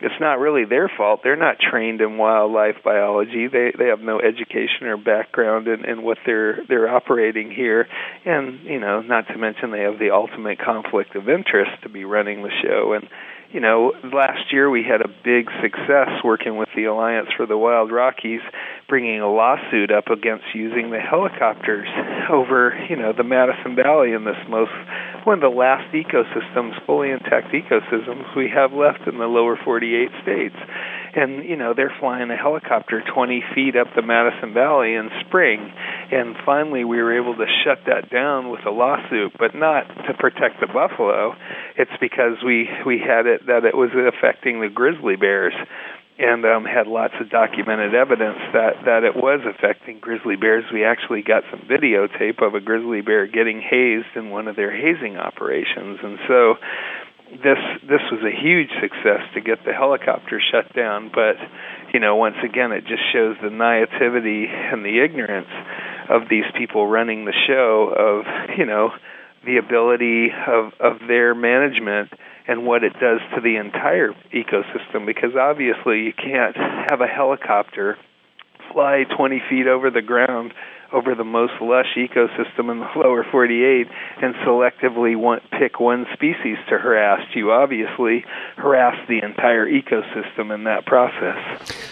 it's 0.00 0.20
not 0.20 0.40
really 0.40 0.64
their 0.64 0.90
fault. 0.96 1.20
They're 1.22 1.36
not 1.36 1.58
trained 1.60 2.00
in 2.00 2.18
wildlife 2.18 2.82
biology. 2.84 3.46
They 3.46 3.72
they 3.78 3.86
have 3.86 4.00
no 4.00 4.20
education 4.20 4.86
or 4.86 4.96
background 4.96 5.68
in, 5.68 5.84
in 5.84 6.02
what 6.02 6.18
they're 6.26 6.58
they're 6.68 6.88
operating 6.88 7.52
here. 7.52 7.86
And, 8.24 8.64
you 8.64 8.80
know, 8.80 9.00
not 9.02 9.28
to 9.28 9.38
mention 9.38 9.70
they 9.70 9.82
have 9.82 9.98
the 9.98 10.10
ultimate 10.10 10.58
conflict 10.58 11.14
of 11.14 11.28
interest 11.28 11.70
to 11.84 11.88
be 11.88 12.04
running 12.04 12.42
the 12.42 12.50
show 12.62 12.94
and 12.94 13.08
you 13.52 13.60
know, 13.60 13.92
last 14.02 14.50
year 14.50 14.70
we 14.70 14.82
had 14.82 15.02
a 15.02 15.08
big 15.08 15.50
success 15.60 16.08
working 16.24 16.56
with 16.56 16.70
the 16.74 16.84
Alliance 16.84 17.28
for 17.36 17.44
the 17.44 17.56
Wild 17.56 17.92
Rockies, 17.92 18.40
bringing 18.88 19.20
a 19.20 19.30
lawsuit 19.30 19.92
up 19.92 20.08
against 20.08 20.44
using 20.54 20.90
the 20.90 20.98
helicopters 20.98 21.88
over, 22.30 22.74
you 22.88 22.96
know, 22.96 23.12
the 23.12 23.24
Madison 23.24 23.76
Valley 23.76 24.12
in 24.12 24.24
this 24.24 24.40
most 24.48 24.72
one 25.24 25.34
of 25.34 25.40
the 25.40 25.56
last 25.56 25.92
ecosystems, 25.92 26.74
fully 26.84 27.10
intact 27.10 27.52
ecosystems 27.52 28.34
we 28.34 28.48
have 28.48 28.72
left 28.72 29.06
in 29.06 29.18
the 29.18 29.26
lower 29.26 29.56
48 29.62 30.10
states 30.22 30.56
and 31.14 31.44
you 31.44 31.56
know 31.56 31.74
they're 31.74 31.94
flying 32.00 32.30
a 32.30 32.36
helicopter 32.36 33.02
20 33.02 33.42
feet 33.54 33.76
up 33.76 33.88
the 33.94 34.02
Madison 34.02 34.54
Valley 34.54 34.94
in 34.94 35.10
spring, 35.26 35.72
and 36.10 36.36
finally 36.44 36.84
we 36.84 37.02
were 37.02 37.16
able 37.16 37.36
to 37.36 37.46
shut 37.64 37.78
that 37.86 38.10
down 38.10 38.50
with 38.50 38.64
a 38.66 38.70
lawsuit, 38.70 39.32
but 39.38 39.54
not 39.54 39.86
to 40.06 40.14
protect 40.14 40.60
the 40.60 40.66
buffalo. 40.66 41.34
It's 41.76 41.92
because 42.00 42.42
we 42.44 42.68
we 42.86 42.98
had 42.98 43.26
it 43.26 43.46
that 43.46 43.64
it 43.64 43.76
was 43.76 43.90
affecting 43.92 44.60
the 44.60 44.68
grizzly 44.68 45.16
bears 45.16 45.54
and 46.18 46.44
um, 46.44 46.64
had 46.64 46.86
lots 46.86 47.14
of 47.20 47.30
documented 47.30 47.94
evidence 47.94 48.38
that 48.52 48.84
that 48.84 49.04
it 49.04 49.16
was 49.16 49.40
affecting 49.48 49.98
grizzly 49.98 50.36
bears. 50.36 50.64
We 50.72 50.84
actually 50.84 51.22
got 51.22 51.42
some 51.50 51.60
videotape 51.60 52.42
of 52.46 52.54
a 52.54 52.60
grizzly 52.60 53.00
bear 53.00 53.26
getting 53.26 53.60
hazed 53.60 54.14
in 54.14 54.30
one 54.30 54.46
of 54.46 54.56
their 54.56 54.70
hazing 54.70 55.16
operations, 55.16 55.98
and 56.02 56.18
so 56.28 56.54
this 57.40 57.58
this 57.88 58.04
was 58.12 58.20
a 58.20 58.30
huge 58.30 58.68
success 58.80 59.24
to 59.32 59.40
get 59.40 59.64
the 59.64 59.72
helicopter 59.72 60.40
shut 60.40 60.72
down 60.74 61.10
but 61.12 61.36
you 61.94 62.00
know 62.00 62.16
once 62.16 62.36
again 62.44 62.72
it 62.72 62.84
just 62.84 63.02
shows 63.12 63.36
the 63.42 63.48
naivety 63.48 64.46
and 64.48 64.84
the 64.84 65.00
ignorance 65.02 65.48
of 66.10 66.28
these 66.28 66.44
people 66.56 66.86
running 66.86 67.24
the 67.24 67.32
show 67.46 67.88
of 67.88 68.58
you 68.58 68.66
know 68.66 68.90
the 69.46 69.56
ability 69.56 70.28
of 70.46 70.72
of 70.78 71.00
their 71.08 71.34
management 71.34 72.12
and 72.46 72.66
what 72.66 72.84
it 72.84 72.92
does 73.00 73.20
to 73.34 73.40
the 73.40 73.56
entire 73.56 74.12
ecosystem 74.34 75.06
because 75.06 75.34
obviously 75.34 76.02
you 76.02 76.12
can't 76.12 76.56
have 76.90 77.00
a 77.00 77.06
helicopter 77.06 77.96
fly 78.72 79.04
20 79.16 79.42
feet 79.48 79.66
over 79.66 79.90
the 79.90 80.02
ground 80.02 80.52
over 80.92 81.14
the 81.14 81.24
most 81.24 81.54
lush 81.60 81.96
ecosystem 81.96 82.70
in 82.70 82.80
the 82.80 82.88
lower 82.96 83.24
48 83.30 83.86
and 84.22 84.34
selectively 84.36 85.16
want, 85.16 85.42
pick 85.50 85.80
one 85.80 86.06
species 86.12 86.58
to 86.68 86.78
harass, 86.78 87.20
you 87.34 87.50
obviously 87.50 88.24
harass 88.56 88.96
the 89.08 89.20
entire 89.22 89.66
ecosystem 89.66 90.54
in 90.54 90.64
that 90.64 90.86
process. 90.86 91.36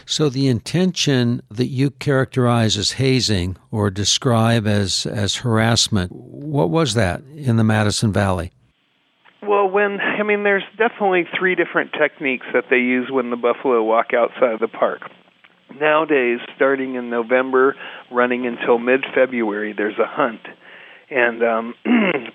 So 0.07 0.29
the 0.29 0.49
intention 0.49 1.43
that 1.51 1.67
you 1.67 1.91
characterize 1.91 2.77
as 2.77 2.93
hazing 2.93 3.57
or 3.71 3.91
describe 3.91 4.67
as, 4.67 5.07
as 5.07 5.37
harassment, 5.37 6.13
what 6.13 6.71
was 6.71 6.95
that 6.95 7.23
in 7.35 7.57
the 7.57 7.65
Madison 7.65 8.13
Valley? 8.13 8.53
Well, 9.43 9.69
when 9.71 10.01
I 10.01 10.23
mean, 10.23 10.43
there's 10.43 10.65
definitely 10.77 11.25
three 11.39 11.55
different 11.55 11.93
techniques 11.93 12.47
that 12.53 12.65
they 12.69 12.77
use 12.77 13.11
when 13.11 13.31
the 13.31 13.37
buffalo 13.37 13.83
walk 13.83 14.13
outside 14.13 14.53
of 14.53 14.61
the 14.61 14.69
park 14.69 15.01
nowadays, 15.79 16.39
starting 16.57 16.95
in 16.95 17.11
November, 17.11 17.77
running 18.11 18.47
until 18.47 18.79
mid 18.79 19.05
February, 19.15 19.75
there's 19.77 19.99
a 19.99 20.07
hunt. 20.07 20.41
And 21.11 21.43
um, 21.43 21.75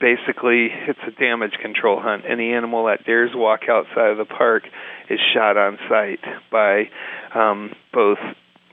basically, 0.02 0.68
it's 0.88 1.00
a 1.08 1.12
damage 1.12 1.54
control 1.62 2.00
hunt. 2.02 2.24
Any 2.30 2.52
animal 2.52 2.86
that 2.86 3.06
dares 3.06 3.32
walk 3.34 3.62
outside 3.70 4.12
of 4.12 4.18
the 4.18 4.26
park 4.26 4.64
is 5.10 5.20
shot 5.34 5.56
on 5.58 5.78
sight 5.90 6.20
by 6.52 6.90
um, 7.34 7.72
both 7.94 8.18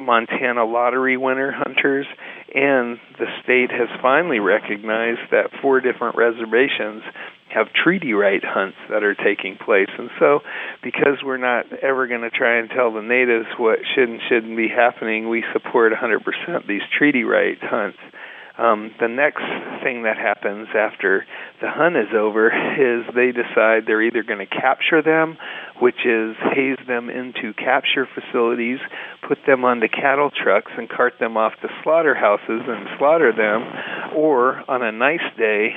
Montana 0.01 0.65
lottery 0.65 1.17
winner 1.17 1.53
hunters, 1.53 2.07
and 2.53 2.99
the 3.19 3.27
state 3.45 3.71
has 3.71 3.89
finally 4.01 4.41
recognized 4.41 5.31
that 5.31 5.51
four 5.61 5.81
different 5.81 6.17
reservations 6.17 7.03
have 7.55 7.69
treaty 7.73 8.13
right 8.13 8.43
hunts 8.45 8.79
that 8.89 9.03
are 9.03 9.15
taking 9.15 9.57
place. 9.57 9.91
And 9.99 10.11
so, 10.19 10.41
because 10.83 11.23
we're 11.25 11.37
not 11.37 11.67
ever 11.83 12.07
going 12.07 12.23
to 12.23 12.31
try 12.31 12.59
and 12.59 12.71
tell 12.71 12.93
the 12.93 13.03
natives 13.03 13.47
what 13.59 13.79
should 13.95 14.09
and 14.09 14.21
shouldn't 14.29 14.57
be 14.57 14.69
happening, 14.69 15.29
we 15.29 15.45
support 15.53 15.93
100% 15.93 16.67
these 16.67 16.83
treaty 16.97 17.25
right 17.25 17.59
hunts. 17.61 17.99
Um, 18.59 18.95
the 19.01 19.09
next 19.09 19.45
thing 19.83 20.03
that 20.03 20.19
happens 20.19 20.69
after 20.77 21.25
the 21.61 21.71
hunt 21.71 21.97
is 21.97 22.13
over 22.15 22.49
is 22.77 23.05
they 23.15 23.33
decide 23.33 23.85
they're 23.87 24.03
either 24.03 24.23
going 24.23 24.47
to 24.47 24.47
capture 24.47 25.03
them, 25.03 25.39
which 25.81 26.05
is 26.05 26.37
haze 26.55 26.79
them 26.87 27.09
into 27.09 27.55
capture 27.55 28.07
facilities, 28.07 28.79
put 29.27 29.39
them 29.47 29.65
onto 29.65 29.89
cattle 29.89 30.31
trucks, 30.31 30.71
and 30.77 30.89
cart 30.89 31.15
them 31.19 31.37
off 31.37 31.55
to 31.63 31.69
slaughterhouses 31.83 32.63
and 32.69 32.89
slaughter 32.99 33.33
them, 33.33 33.65
or 34.15 34.63
on 34.69 34.83
a 34.83 34.93
nice 34.93 35.25
day, 35.39 35.71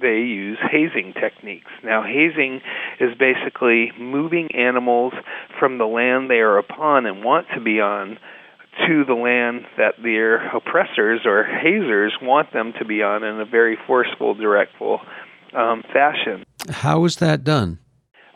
they 0.00 0.18
use 0.18 0.58
hazing 0.70 1.14
techniques. 1.14 1.70
Now, 1.82 2.02
hazing 2.02 2.60
is 3.00 3.16
basically 3.18 3.92
moving 3.98 4.54
animals 4.54 5.12
from 5.58 5.78
the 5.78 5.86
land 5.86 6.30
they 6.30 6.40
are 6.40 6.58
upon 6.58 7.06
and 7.06 7.24
want 7.24 7.46
to 7.54 7.60
be 7.60 7.80
on 7.80 8.18
to 8.86 9.04
the 9.04 9.14
land 9.14 9.64
that 9.78 9.94
their 10.02 10.54
oppressors 10.54 11.22
or 11.24 11.44
hazers 11.44 12.14
want 12.20 12.52
them 12.52 12.74
to 12.78 12.84
be 12.84 13.02
on 13.02 13.24
in 13.24 13.40
a 13.40 13.46
very 13.46 13.78
forceful, 13.86 14.34
directful 14.34 15.00
um, 15.54 15.82
fashion. 15.92 16.44
How 16.68 17.04
is 17.04 17.16
that 17.16 17.42
done? 17.42 17.78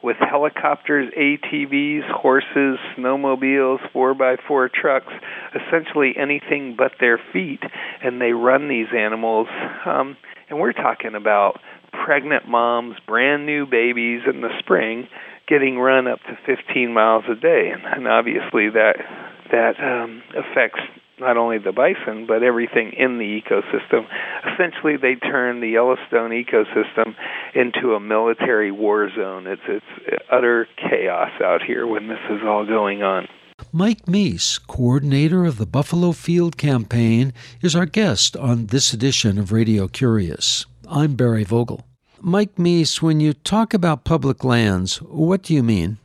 With 0.02 0.16
helicopters, 0.19 1.12
ATVs, 1.16 2.11
horses, 2.11 2.78
snowmobiles, 2.97 3.78
4x4 3.95 4.73
trucks, 4.73 5.12
essentially 5.54 6.14
anything 6.16 6.75
but 6.76 6.92
their 7.00 7.21
feet, 7.33 7.61
and 8.02 8.21
they 8.21 8.33
run 8.33 8.69
these 8.69 8.88
animals. 8.97 9.49
Um, 9.85 10.16
and 10.49 10.59
we're 10.59 10.73
talking 10.73 11.14
about 11.14 11.61
pregnant 12.04 12.49
moms, 12.49 12.97
brand 13.07 13.47
new 13.47 13.66
babies 13.66 14.23
in 14.26 14.40
the 14.40 14.50
spring, 14.59 15.07
getting 15.49 15.78
run 15.78 16.07
up 16.07 16.21
to 16.21 16.38
15 16.47 16.95
miles 16.95 17.25
a 17.30 17.35
day, 17.35 17.71
and, 17.73 17.83
and 17.85 18.09
obviously 18.09 18.71
that 18.71 18.97
that 19.50 19.75
um, 19.83 20.23
affects 20.30 20.80
not 21.21 21.37
only 21.37 21.59
the 21.59 21.73
bison 21.73 22.27
but 22.27 22.43
everything 22.43 22.93
in 22.97 23.19
the 23.19 23.41
ecosystem. 23.41 24.07
Essentially, 24.53 24.97
they 24.97 25.15
turn 25.15 25.61
the 25.61 25.69
Yellowstone 25.69 26.31
ecosystem 26.31 27.15
into 27.55 27.95
a 27.95 28.00
military 28.00 28.73
war 28.73 29.09
zone. 29.15 29.47
It's 29.47 29.62
it's 29.69 30.23
utter 30.31 30.67
chaos 30.77 31.31
out 31.45 31.62
here 31.62 31.87
when 31.87 32.09
this 32.09 32.19
is 32.31 32.41
all 32.45 32.67
going 32.67 33.03
on. 33.03 33.29
Mike 33.73 34.07
Meese, 34.07 34.59
coordinator 34.67 35.45
of 35.45 35.59
the 35.59 35.67
Buffalo 35.67 36.12
Field 36.12 36.57
Campaign, 36.57 37.33
is 37.61 37.77
our 37.77 37.87
guest 37.87 38.37
on 38.37 38.67
this 38.67 38.93
edition 38.93 39.39
of 39.39 39.53
Radio 39.53 39.87
Curious. 39.87 40.65
I'm 40.89 41.15
Barry 41.15 41.45
Vogel. 41.45 41.87
Mike 42.21 42.57
Meese, 42.57 43.00
when 43.00 43.21
you 43.21 43.33
talk 43.33 43.73
about 43.73 44.05
public 44.05 44.45
lands, 44.45 44.97
what 45.03 45.43
do 45.43 45.55
you 45.55 45.62
mean? 45.62 45.99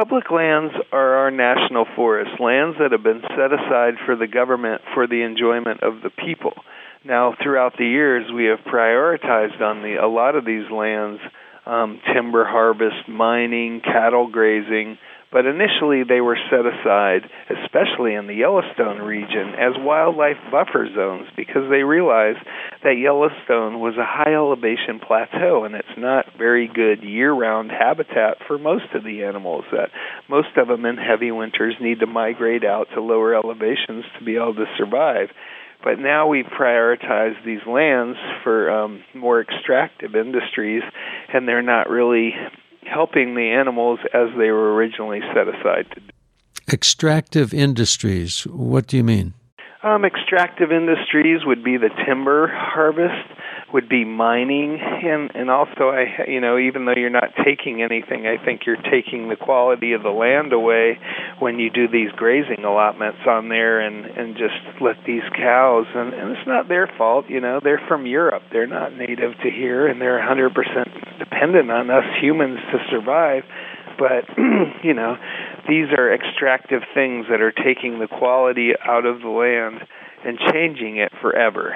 Public 0.00 0.30
lands 0.30 0.72
are 0.92 1.14
our 1.16 1.30
national 1.30 1.84
forests, 1.94 2.32
lands 2.40 2.78
that 2.80 2.90
have 2.92 3.02
been 3.02 3.20
set 3.20 3.52
aside 3.52 3.96
for 4.06 4.16
the 4.16 4.26
government 4.26 4.80
for 4.94 5.06
the 5.06 5.20
enjoyment 5.20 5.82
of 5.82 6.00
the 6.00 6.08
people. 6.08 6.54
Now, 7.04 7.34
throughout 7.42 7.76
the 7.76 7.84
years, 7.84 8.24
we 8.34 8.46
have 8.46 8.60
prioritized 8.60 9.60
on 9.60 9.82
the 9.82 10.02
a 10.02 10.08
lot 10.08 10.36
of 10.36 10.46
these 10.46 10.64
lands 10.70 11.20
um, 11.66 12.00
timber 12.14 12.46
harvest, 12.46 13.10
mining, 13.10 13.82
cattle 13.82 14.30
grazing, 14.30 14.96
But 15.32 15.46
initially, 15.46 16.02
they 16.02 16.20
were 16.20 16.38
set 16.50 16.66
aside, 16.66 17.22
especially 17.48 18.14
in 18.14 18.26
the 18.26 18.34
Yellowstone 18.34 18.98
region, 18.98 19.54
as 19.54 19.78
wildlife 19.78 20.38
buffer 20.50 20.88
zones 20.92 21.28
because 21.36 21.70
they 21.70 21.84
realized 21.84 22.42
that 22.82 22.98
Yellowstone 22.98 23.78
was 23.78 23.94
a 23.96 24.04
high 24.04 24.34
elevation 24.34 24.98
plateau 24.98 25.62
and 25.62 25.76
it's 25.76 25.96
not 25.96 26.26
very 26.36 26.66
good 26.66 27.04
year 27.04 27.32
round 27.32 27.70
habitat 27.70 28.38
for 28.48 28.58
most 28.58 28.90
of 28.92 29.04
the 29.04 29.22
animals. 29.22 29.64
That 29.70 29.90
most 30.28 30.56
of 30.56 30.66
them 30.66 30.84
in 30.84 30.96
heavy 30.96 31.30
winters 31.30 31.76
need 31.80 32.00
to 32.00 32.06
migrate 32.06 32.64
out 32.64 32.88
to 32.94 33.00
lower 33.00 33.32
elevations 33.32 34.04
to 34.18 34.24
be 34.24 34.34
able 34.34 34.54
to 34.54 34.66
survive. 34.76 35.28
But 35.82 35.98
now 35.98 36.26
we 36.26 36.42
prioritize 36.42 37.42
these 37.44 37.64
lands 37.66 38.18
for 38.42 38.70
um, 38.70 39.02
more 39.14 39.40
extractive 39.40 40.14
industries, 40.14 40.82
and 41.32 41.48
they're 41.48 41.62
not 41.62 41.88
really 41.88 42.34
helping 42.84 43.34
the 43.34 43.50
animals 43.50 43.98
as 44.14 44.28
they 44.38 44.50
were 44.50 44.74
originally 44.74 45.20
set 45.34 45.48
aside 45.48 45.86
to 45.94 46.00
do. 46.00 46.06
Extractive 46.72 47.52
industries, 47.52 48.42
what 48.46 48.86
do 48.86 48.96
you 48.96 49.04
mean? 49.04 49.34
Um, 49.82 50.04
extractive 50.04 50.70
industries 50.70 51.40
would 51.44 51.64
be 51.64 51.78
the 51.78 51.88
timber 52.06 52.48
harvest, 52.52 53.28
would 53.72 53.88
be 53.88 54.04
mining, 54.04 54.78
and 54.80 55.30
and 55.34 55.50
also 55.50 55.90
I 55.90 56.28
you 56.28 56.40
know 56.40 56.58
even 56.58 56.84
though 56.84 56.94
you're 56.96 57.10
not 57.10 57.32
taking 57.44 57.82
anything, 57.82 58.26
I 58.26 58.42
think 58.42 58.62
you're 58.66 58.80
taking 58.90 59.28
the 59.28 59.36
quality 59.36 59.92
of 59.92 60.02
the 60.02 60.10
land 60.10 60.52
away 60.52 60.98
when 61.38 61.58
you 61.58 61.70
do 61.70 61.88
these 61.88 62.10
grazing 62.16 62.64
allotments 62.64 63.20
on 63.26 63.48
there 63.48 63.80
and 63.80 64.06
and 64.06 64.36
just 64.36 64.80
let 64.80 64.96
these 65.06 65.22
cows 65.36 65.86
and, 65.94 66.14
and 66.14 66.36
it's 66.36 66.46
not 66.46 66.68
their 66.68 66.90
fault, 66.98 67.26
you 67.28 67.40
know 67.40 67.60
they're 67.62 67.82
from 67.88 68.06
Europe, 68.06 68.42
they're 68.52 68.66
not 68.66 68.96
native 68.96 69.32
to 69.42 69.50
here, 69.50 69.86
and 69.86 70.00
they're 70.00 70.20
100% 70.20 71.18
dependent 71.18 71.70
on 71.70 71.90
us 71.90 72.04
humans 72.20 72.58
to 72.72 72.78
survive. 72.90 73.44
But 73.98 74.24
you 74.84 74.94
know 74.94 75.16
these 75.68 75.86
are 75.96 76.12
extractive 76.12 76.82
things 76.94 77.26
that 77.30 77.40
are 77.40 77.52
taking 77.52 77.98
the 77.98 78.08
quality 78.08 78.72
out 78.84 79.06
of 79.06 79.20
the 79.20 79.28
land 79.28 79.86
and 80.24 80.38
changing 80.52 80.98
it 80.98 81.12
forever. 81.20 81.74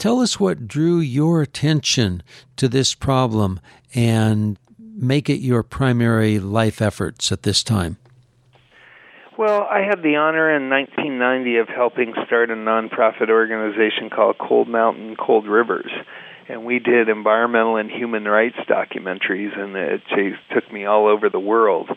Tell 0.00 0.20
us 0.20 0.40
what 0.40 0.66
drew 0.66 0.98
your 0.98 1.42
attention 1.42 2.22
to 2.56 2.70
this 2.70 2.94
problem 2.94 3.60
and 3.94 4.58
make 4.78 5.28
it 5.28 5.40
your 5.40 5.62
primary 5.62 6.38
life 6.38 6.80
efforts 6.80 7.30
at 7.30 7.42
this 7.42 7.62
time. 7.62 7.98
Well, 9.36 9.68
I 9.70 9.80
had 9.80 10.02
the 10.02 10.16
honor 10.16 10.56
in 10.56 10.70
1990 10.70 11.56
of 11.58 11.68
helping 11.68 12.14
start 12.24 12.50
a 12.50 12.54
nonprofit 12.54 13.28
organization 13.28 14.08
called 14.08 14.38
Cold 14.38 14.68
Mountain 14.68 15.16
Cold 15.16 15.46
Rivers 15.46 15.92
and 16.50 16.64
we 16.64 16.78
did 16.80 17.08
environmental 17.08 17.76
and 17.76 17.90
human 17.90 18.24
rights 18.24 18.56
documentaries 18.68 19.56
and 19.58 19.76
it 19.76 20.02
took 20.52 20.72
me 20.72 20.84
all 20.84 21.06
over 21.06 21.28
the 21.30 21.40
world 21.40 21.88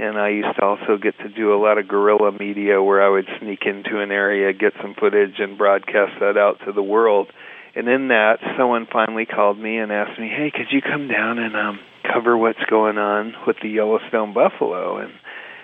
and 0.00 0.18
I 0.18 0.30
used 0.30 0.56
to 0.56 0.64
also 0.64 0.96
get 0.96 1.18
to 1.18 1.28
do 1.28 1.52
a 1.54 1.60
lot 1.60 1.76
of 1.76 1.86
guerrilla 1.86 2.32
media 2.32 2.82
where 2.82 3.02
I 3.02 3.10
would 3.10 3.28
sneak 3.38 3.66
into 3.66 4.00
an 4.00 4.10
area, 4.10 4.52
get 4.52 4.72
some 4.80 4.94
footage 4.94 5.38
and 5.38 5.58
broadcast 5.58 6.18
that 6.20 6.38
out 6.38 6.58
to 6.64 6.72
the 6.72 6.82
world. 6.82 7.28
And 7.74 7.86
in 7.86 8.08
that, 8.08 8.38
someone 8.56 8.88
finally 8.90 9.26
called 9.26 9.58
me 9.58 9.76
and 9.76 9.92
asked 9.92 10.18
me, 10.18 10.28
"Hey, 10.28 10.50
could 10.50 10.72
you 10.72 10.80
come 10.80 11.06
down 11.06 11.38
and 11.38 11.54
um 11.54 11.80
cover 12.02 12.36
what's 12.36 12.64
going 12.68 12.98
on 12.98 13.34
with 13.46 13.56
the 13.62 13.68
Yellowstone 13.68 14.32
buffalo?" 14.32 14.96
And 14.96 15.12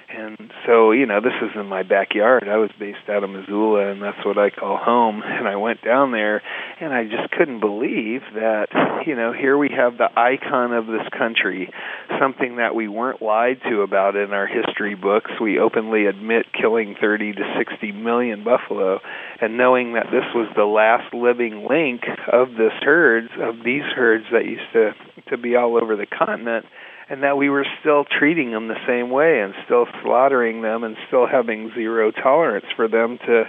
and 0.09 0.51
so 0.67 0.93
you 0.93 1.07
know 1.07 1.21
this 1.21 1.35
is 1.43 1.51
in 1.55 1.67
my 1.67 1.83
backyard. 1.83 2.49
I 2.49 2.57
was 2.57 2.71
based 2.79 3.09
out 3.09 3.25
of 3.25 3.31
missoula 3.31 3.91
and 3.91 4.03
that's 4.03 4.25
what 4.25 4.39
i 4.39 4.51
call 4.51 4.77
home. 4.77 5.23
And 5.37 5.47
i 5.47 5.57
went 5.57 5.83
down 5.83 6.13
there 6.13 6.43
and 6.81 6.93
i 6.93 7.05
just 7.05 7.31
couldn't 7.33 7.61
believe 7.61 8.23
that 8.35 8.69
you 9.07 9.15
know 9.15 9.33
here 9.33 9.59
we 9.59 9.71
have 9.77 9.99
the 9.99 10.09
icon 10.17 10.73
of 10.73 10.87
this 10.87 11.07
country 11.17 11.71
something 12.19 12.57
that 12.57 12.75
we 12.75 12.89
weren't 12.89 13.21
lied 13.21 13.61
to 13.69 13.83
about 13.83 14.17
in 14.17 14.33
our 14.33 14.47
history 14.47 14.95
books. 14.95 15.31
We 15.41 15.59
openly 15.59 16.07
admit 16.07 16.47
killing 16.53 16.97
30 17.01 17.35
to 17.35 17.55
60 17.59 17.93
million 17.93 18.45
buffalo 18.45 19.01
and 19.41 19.57
knowing 19.57 19.95
that 19.95 20.07
this 20.07 20.25
was 20.35 20.49
the 20.57 20.65
last 20.65 21.13
living 21.13 21.67
link 21.69 22.03
of 22.33 22.51
this 22.53 22.73
herds 22.83 23.29
of 23.41 23.57
these 23.65 23.85
herds 23.95 24.25
that 24.33 24.45
used 24.45 24.73
to 24.73 24.93
to 25.31 25.37
be 25.37 25.57
all 25.57 25.77
over 25.77 25.97
the 25.97 26.07
continent 26.07 26.65
and 27.09 27.23
that 27.23 27.37
we 27.37 27.49
were 27.49 27.67
still 27.81 28.05
treating 28.05 28.51
them 28.51 28.69
the 28.69 28.81
same 28.87 29.11
way 29.11 29.41
and 29.41 29.55
still 29.65 29.87
slaughtering 30.03 30.63
them 30.63 30.85
and 30.85 30.97
still 31.07 31.27
having 31.27 31.71
zero 31.75 32.11
tolerance 32.11 32.67
for 32.75 32.89
them 32.89 33.19
to 33.19 33.45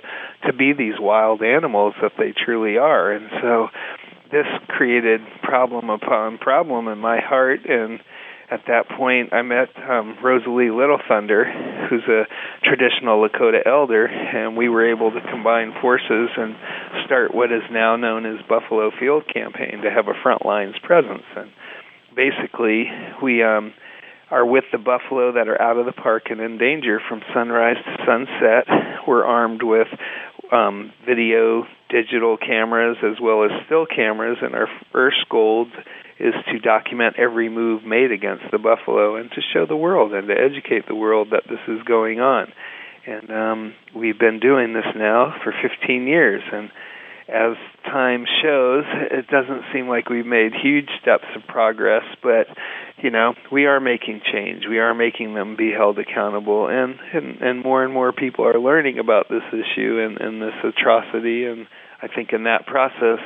to 0.45 0.53
be 0.53 0.73
these 0.73 0.99
wild 0.99 1.41
animals 1.41 1.93
that 2.01 2.13
they 2.17 2.33
truly 2.45 2.77
are 2.77 3.11
and 3.11 3.29
so 3.41 3.67
this 4.31 4.45
created 4.67 5.21
problem 5.41 5.89
upon 5.89 6.37
problem 6.37 6.87
in 6.87 6.97
my 6.97 7.19
heart 7.19 7.61
and 7.67 7.99
at 8.49 8.61
that 8.67 8.87
point 8.89 9.33
I 9.33 9.41
met 9.41 9.69
um, 9.89 10.17
Rosalie 10.23 10.71
Little 10.71 10.99
Thunder, 11.07 11.43
who's 11.89 12.03
a 12.07 12.23
traditional 12.63 13.27
Lakota 13.27 13.65
elder, 13.65 14.05
and 14.07 14.55
we 14.55 14.69
were 14.69 14.89
able 14.89 15.11
to 15.11 15.19
combine 15.19 15.73
forces 15.81 16.29
and 16.37 16.55
start 17.05 17.35
what 17.35 17.51
is 17.51 17.63
now 17.69 17.97
known 17.97 18.25
as 18.25 18.39
Buffalo 18.47 18.91
Field 18.97 19.23
Campaign 19.27 19.81
to 19.83 19.91
have 19.91 20.07
a 20.07 20.15
front 20.23 20.45
lines 20.45 20.75
presence. 20.81 21.23
And 21.35 21.51
basically 22.17 22.85
we 23.21 23.43
um 23.43 23.73
are 24.29 24.45
with 24.45 24.65
the 24.73 24.77
buffalo 24.77 25.31
that 25.31 25.47
are 25.47 25.61
out 25.61 25.77
of 25.77 25.85
the 25.85 25.93
park 25.93 26.23
and 26.29 26.41
in 26.41 26.57
danger 26.57 26.99
from 27.07 27.21
sunrise 27.33 27.77
to 27.77 28.05
sunset. 28.05 28.67
We're 29.07 29.23
armed 29.23 29.63
with 29.63 29.87
um, 30.51 30.91
video, 31.05 31.65
digital 31.89 32.37
cameras, 32.37 32.97
as 33.03 33.21
well 33.21 33.43
as 33.43 33.51
still 33.65 33.85
cameras, 33.85 34.37
and 34.41 34.53
our 34.53 34.67
first 34.91 35.29
goal 35.29 35.67
is 36.19 36.33
to 36.51 36.59
document 36.59 37.15
every 37.17 37.47
move 37.47 37.83
made 37.85 38.11
against 38.11 38.43
the 38.51 38.57
buffalo 38.57 39.15
and 39.15 39.29
to 39.31 39.41
show 39.53 39.65
the 39.65 39.75
world 39.75 40.13
and 40.13 40.27
to 40.27 40.33
educate 40.33 40.87
the 40.87 40.95
world 40.95 41.29
that 41.31 41.43
this 41.49 41.59
is 41.67 41.81
going 41.83 42.19
on. 42.19 42.51
And 43.05 43.31
um, 43.31 43.73
we've 43.95 44.19
been 44.19 44.39
doing 44.39 44.73
this 44.73 44.87
now 44.95 45.35
for 45.43 45.53
15 45.53 46.07
years, 46.07 46.41
and 46.51 46.69
as 47.27 47.57
time 47.83 48.25
shows, 48.41 48.85
it 49.11 49.27
doesn't 49.27 49.63
seem 49.73 49.87
like 49.89 50.09
we've 50.09 50.25
made 50.25 50.53
huge 50.53 50.89
steps 51.01 51.25
of 51.35 51.45
progress, 51.47 52.03
but 52.23 52.47
you 52.97 53.09
know, 53.09 53.33
we 53.51 53.65
are 53.65 53.79
making 53.79 54.21
change. 54.31 54.63
We 54.67 54.79
are 54.79 54.93
making 54.93 55.33
them 55.33 55.55
be 55.55 55.71
held 55.71 55.99
accountable, 55.99 56.67
and 56.67 56.95
and, 57.13 57.41
and 57.41 57.63
more 57.63 57.83
and 57.83 57.93
more 57.93 58.11
people 58.11 58.45
are 58.45 58.59
learning 58.59 58.97
about 58.99 59.27
this 59.29 59.43
issue 59.49 59.99
and, 59.99 60.19
and 60.19 60.41
this 60.41 60.55
atrocity. 60.63 61.45
And 61.45 61.67
I 62.01 62.07
think 62.07 62.31
in 62.31 62.43
that 62.43 62.65
process, 62.65 63.19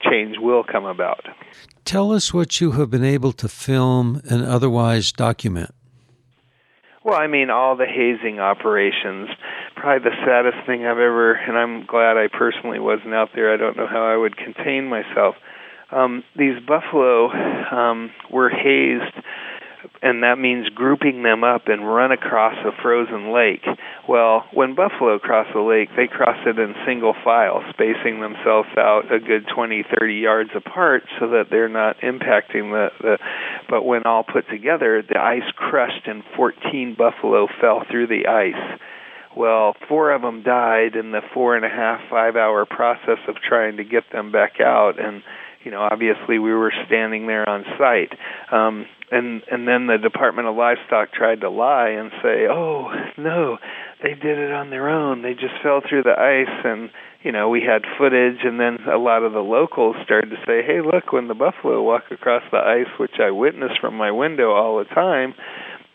change 0.00 0.36
will 0.38 0.64
come 0.64 0.84
about. 0.84 1.26
Tell 1.84 2.12
us 2.12 2.32
what 2.34 2.60
you 2.60 2.72
have 2.72 2.90
been 2.90 3.04
able 3.04 3.32
to 3.32 3.48
film 3.48 4.20
and 4.28 4.44
otherwise 4.44 5.12
document. 5.12 5.72
Well, 7.04 7.18
I 7.18 7.28
mean, 7.28 7.50
all 7.50 7.76
the 7.76 7.86
hazing 7.86 8.40
operations. 8.40 9.28
Probably 9.76 10.10
the 10.10 10.16
saddest 10.24 10.66
thing 10.66 10.86
I've 10.86 10.98
ever, 10.98 11.34
and 11.34 11.56
I'm 11.56 11.86
glad 11.86 12.16
I 12.16 12.28
personally 12.28 12.78
wasn't 12.78 13.14
out 13.14 13.30
there. 13.34 13.52
I 13.52 13.56
don't 13.56 13.76
know 13.76 13.86
how 13.86 14.04
I 14.04 14.16
would 14.16 14.36
contain 14.36 14.88
myself. 14.88 15.36
Um, 15.92 16.24
these 16.34 16.58
buffalo 16.66 17.30
um, 17.30 18.10
were 18.30 18.48
hazed 18.48 19.14
and 20.02 20.22
that 20.22 20.38
means 20.38 20.68
grouping 20.70 21.22
them 21.22 21.44
up 21.44 21.68
and 21.68 21.86
run 21.86 22.12
across 22.12 22.54
a 22.64 22.70
frozen 22.82 23.32
lake. 23.32 23.64
Well, 24.08 24.44
when 24.52 24.74
buffalo 24.74 25.18
cross 25.18 25.46
a 25.54 25.60
lake, 25.60 25.90
they 25.96 26.06
cross 26.06 26.38
it 26.46 26.58
in 26.58 26.74
single 26.86 27.14
file, 27.24 27.62
spacing 27.70 28.20
themselves 28.20 28.68
out 28.76 29.12
a 29.12 29.18
good 29.18 29.46
20, 29.52 29.84
30 29.98 30.14
yards 30.14 30.50
apart 30.54 31.04
so 31.18 31.28
that 31.30 31.46
they're 31.50 31.68
not 31.68 31.98
impacting 32.00 32.72
the, 32.72 32.88
the 33.00 33.18
but 33.68 33.84
when 33.84 34.04
all 34.04 34.24
put 34.24 34.48
together, 34.48 35.02
the 35.02 35.18
ice 35.18 35.50
crushed 35.56 36.06
and 36.06 36.22
14 36.36 36.94
buffalo 36.96 37.48
fell 37.60 37.84
through 37.90 38.06
the 38.06 38.26
ice. 38.26 38.78
Well, 39.36 39.74
four 39.86 40.12
of 40.12 40.22
them 40.22 40.42
died 40.42 40.96
in 40.96 41.12
the 41.12 41.20
four 41.34 41.56
and 41.56 41.64
a 41.64 41.68
half, 41.68 42.00
five 42.08 42.36
hour 42.36 42.64
process 42.64 43.18
of 43.28 43.36
trying 43.36 43.76
to 43.76 43.84
get 43.84 44.04
them 44.10 44.32
back 44.32 44.60
out, 44.60 44.94
and 44.98 45.22
you 45.62 45.70
know, 45.70 45.82
obviously 45.82 46.38
we 46.38 46.54
were 46.54 46.72
standing 46.86 47.26
there 47.26 47.46
on 47.46 47.64
site. 47.76 48.12
Um, 48.52 48.86
and 49.10 49.42
and 49.50 49.68
then 49.68 49.88
the 49.88 49.98
Department 49.98 50.48
of 50.48 50.56
Livestock 50.56 51.12
tried 51.12 51.42
to 51.42 51.50
lie 51.50 51.90
and 51.90 52.10
say, 52.22 52.46
"Oh, 52.48 52.88
no, 53.18 53.58
they 54.02 54.14
did 54.14 54.38
it 54.38 54.52
on 54.52 54.70
their 54.70 54.88
own. 54.88 55.22
They 55.22 55.34
just 55.34 55.60
fell 55.62 55.82
through 55.86 56.04
the 56.04 56.18
ice." 56.18 56.64
And 56.64 56.90
you 57.22 57.32
know, 57.32 57.48
we 57.48 57.60
had 57.60 57.82
footage, 57.98 58.42
and 58.42 58.58
then 58.58 58.78
a 58.90 58.96
lot 58.96 59.22
of 59.22 59.32
the 59.32 59.42
locals 59.42 59.96
started 60.04 60.30
to 60.30 60.36
say, 60.46 60.62
"Hey, 60.62 60.80
look, 60.80 61.12
when 61.12 61.28
the 61.28 61.34
buffalo 61.34 61.82
walk 61.82 62.04
across 62.10 62.42
the 62.50 62.58
ice, 62.58 62.98
which 62.98 63.20
I 63.20 63.32
witness 63.32 63.76
from 63.80 63.96
my 63.96 64.12
window 64.12 64.52
all 64.52 64.78
the 64.78 64.84
time." 64.84 65.34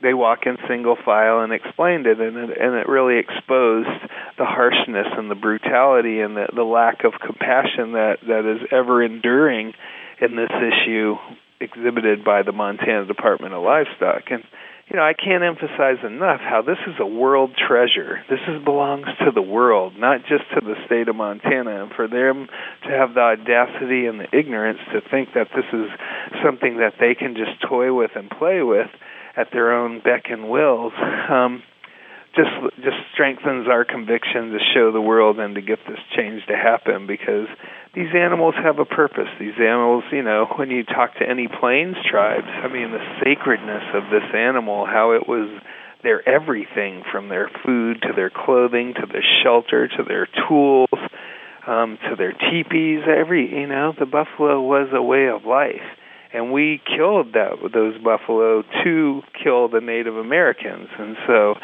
They 0.02 0.14
walk 0.14 0.46
in 0.46 0.58
single 0.68 0.98
file 1.04 1.42
and 1.42 1.54
explained 1.54 2.08
it, 2.08 2.20
and 2.20 2.38
it, 2.38 2.58
and 2.58 2.76
it 2.76 2.88
really 2.88 3.20
exposed 3.20 3.90
the 4.38 4.46
harshness 4.46 5.08
and 5.18 5.30
the 5.30 5.36
brutality 5.36 6.22
and 6.22 6.36
the, 6.36 6.48
the 6.56 6.64
lack 6.64 7.04
of 7.04 7.14
compassion 7.20 7.94
that 7.94 8.18
that 8.28 8.46
is 8.46 8.68
ever 8.72 9.04
enduring 9.04 9.74
in 10.20 10.36
this 10.36 10.52
issue 10.52 11.16
exhibited 11.60 12.24
by 12.24 12.42
the 12.42 12.52
Montana 12.52 13.06
Department 13.06 13.54
of 13.54 13.64
Livestock. 13.64 14.32
And 14.32 14.44
you 14.92 14.98
know, 14.98 15.04
I 15.04 15.14
can't 15.14 15.42
emphasize 15.42 16.04
enough 16.04 16.42
how 16.42 16.62
this 16.62 16.80
is 16.86 16.96
a 17.00 17.06
world 17.06 17.52
treasure. 17.56 18.26
This 18.30 18.42
is 18.50 18.62
belongs 18.62 19.08
to 19.24 19.32
the 19.32 19.42
world, 19.42 19.94
not 19.98 20.20
just 20.28 20.44
to 20.54 20.60
the 20.60 20.76
state 20.86 21.08
of 21.08 21.16
Montana. 21.16 21.84
And 21.84 21.94
for 21.94 22.10
them 22.10 22.50
to 22.84 22.90
have 22.90 23.14
the 23.14 23.22
audacity 23.22 24.06
and 24.08 24.20
the 24.20 24.28
ignorance 24.38 24.80
to 24.92 25.00
think 25.00 25.30
that 25.34 25.48
this 25.56 25.64
is 25.72 25.88
something 26.44 26.80
that 26.80 26.96
they 27.00 27.16
can 27.16 27.36
just 27.36 27.62
toy 27.62 27.94
with 27.94 28.12
and 28.16 28.30
play 28.30 28.64
with, 28.64 28.90
at 29.36 29.48
their 29.52 29.74
own 29.74 30.02
beck 30.02 30.26
and 30.30 30.50
wills. 30.50 30.94
Um, 31.30 31.64
just 32.36 32.52
just 32.78 32.98
strengthens 33.14 33.68
our 33.68 33.84
conviction 33.84 34.52
to 34.52 34.60
show 34.74 34.92
the 34.92 35.02
world 35.02 35.40
and 35.40 35.56
to 35.56 35.62
get 35.62 35.80
this 35.88 36.00
change 36.16 36.46
to 36.48 36.56
happen 36.56 37.06
because 37.06 37.48
these 37.94 38.08
animals 38.16 38.56
have 38.56 38.80
a 38.80 38.86
purpose. 38.86 39.28
These 39.38 39.60
animals, 39.60 40.06
you 40.12 40.24
know, 40.24 40.48
when 40.56 40.72
you 40.72 40.84
talk 40.84 41.18
to 41.20 41.28
any 41.28 41.48
plains 41.48 41.98
tribes, 42.10 42.48
I 42.48 42.70
mean 42.70 42.92
the 42.92 43.04
sacredness 43.20 43.84
of 43.94 44.04
this 44.12 44.24
animal, 44.34 44.86
how 44.86 45.12
it 45.12 45.28
was 45.28 45.50
their 46.04 46.28
everything 46.28 47.04
from 47.12 47.30
their 47.30 47.50
food 47.66 48.02
to 48.02 48.14
their 48.16 48.30
clothing 48.30 48.94
to 48.96 49.06
their 49.12 49.24
shelter 49.44 49.88
to 49.88 50.04
their 50.08 50.28
tools 50.48 50.90
um 51.68 52.00
to 52.10 52.16
their 52.16 52.32
teepees 52.32 53.02
every 53.08 53.54
you 53.54 53.68
know 53.68 53.94
the 54.00 54.06
buffalo 54.06 54.62
was 54.62 54.90
a 54.94 55.02
way 55.02 55.28
of 55.28 55.46
life 55.46 55.86
and 56.34 56.52
we 56.52 56.82
killed 56.86 57.34
that 57.34 57.52
those 57.74 57.98
buffalo 58.04 58.64
to 58.84 59.22
kill 59.44 59.68
the 59.70 59.82
native 59.82 60.16
americans 60.16 60.88
and 60.98 61.16
so 61.28 61.56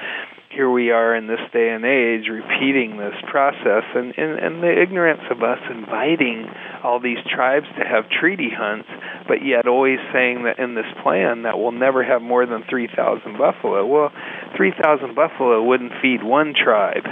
here 0.57 0.71
we 0.71 0.89
are 0.89 1.15
in 1.15 1.27
this 1.27 1.41
day 1.53 1.69
and 1.69 1.85
age 1.85 2.29
repeating 2.29 2.97
this 2.97 3.13
process 3.29 3.83
and, 3.93 4.13
and, 4.17 4.39
and 4.39 4.63
the 4.63 4.81
ignorance 4.81 5.21
of 5.29 5.43
us 5.43 5.59
inviting 5.69 6.49
all 6.83 6.99
these 6.99 7.19
tribes 7.29 7.67
to 7.77 7.85
have 7.85 8.09
treaty 8.09 8.49
hunts, 8.49 8.89
but 9.27 9.45
yet 9.45 9.67
always 9.67 9.99
saying 10.13 10.45
that 10.45 10.57
in 10.57 10.73
this 10.73 10.89
plan 11.03 11.43
that 11.43 11.59
we'll 11.59 11.71
never 11.71 12.03
have 12.03 12.21
more 12.23 12.45
than 12.45 12.63
3,000 12.69 13.37
buffalo. 13.37 13.85
Well, 13.85 14.11
3,000 14.55 15.13
buffalo 15.13 15.61
wouldn't 15.61 15.91
feed 16.01 16.23
one 16.23 16.53
tribe. 16.55 17.05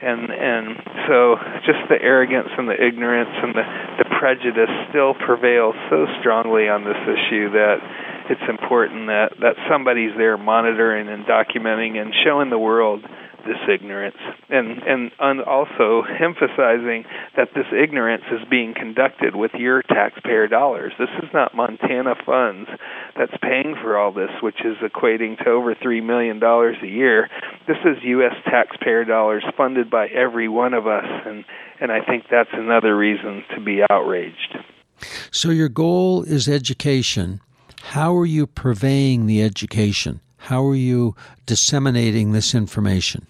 And 0.00 0.30
and 0.30 0.76
so 1.08 1.36
just 1.66 1.82
the 1.88 1.98
arrogance 2.00 2.48
and 2.56 2.68
the 2.68 2.78
ignorance 2.78 3.34
and 3.42 3.54
the, 3.54 3.66
the 3.98 4.06
prejudice 4.18 4.70
still 4.90 5.14
prevails 5.14 5.74
so 5.90 6.06
strongly 6.20 6.68
on 6.68 6.84
this 6.84 6.98
issue 7.02 7.50
that 7.50 7.82
it's 8.30 8.46
important 8.48 9.08
that 9.08 9.34
that 9.40 9.56
somebody's 9.68 10.14
there 10.16 10.36
monitoring 10.38 11.08
and 11.08 11.24
documenting 11.24 11.96
and 11.98 12.14
showing 12.24 12.50
the 12.50 12.58
world 12.58 13.02
this 13.48 13.58
ignorance. 13.72 14.20
And 14.50 14.82
and, 14.84 15.10
and 15.18 15.40
also 15.40 16.02
emphasizing 16.20 17.04
that 17.36 17.48
this 17.54 17.66
ignorance 17.72 18.24
is 18.30 18.46
being 18.48 18.74
conducted 18.74 19.34
with 19.34 19.52
your 19.54 19.82
taxpayer 19.82 20.46
dollars. 20.46 20.92
This 20.98 21.08
is 21.22 21.30
not 21.32 21.54
Montana 21.54 22.14
funds 22.26 22.68
that's 23.16 23.32
paying 23.42 23.74
for 23.80 23.96
all 23.96 24.12
this 24.12 24.30
which 24.42 24.60
is 24.64 24.76
equating 24.84 25.42
to 25.42 25.50
over 25.50 25.74
3 25.74 26.02
million 26.02 26.38
dollars 26.38 26.76
a 26.82 26.86
year. 26.86 27.28
This 27.66 27.78
is 27.84 27.96
US 28.04 28.34
taxpayer 28.44 29.04
dollars 29.04 29.44
funded 29.56 29.90
by 29.90 30.08
every 30.08 30.48
one 30.48 30.74
of 30.74 30.86
us 30.86 31.08
and 31.26 31.44
and 31.80 31.90
I 31.90 32.04
think 32.04 32.24
that's 32.30 32.50
another 32.52 32.96
reason 32.96 33.44
to 33.54 33.60
be 33.60 33.82
outraged. 33.88 34.58
So 35.30 35.50
your 35.50 35.68
goal 35.68 36.22
is 36.22 36.48
education. 36.48 37.40
How 37.82 38.14
are 38.16 38.26
you 38.26 38.46
purveying 38.46 39.26
the 39.26 39.42
education? 39.42 40.20
How 40.38 40.64
are 40.66 40.74
you 40.74 41.14
disseminating 41.46 42.32
this 42.32 42.54
information? 42.54 43.26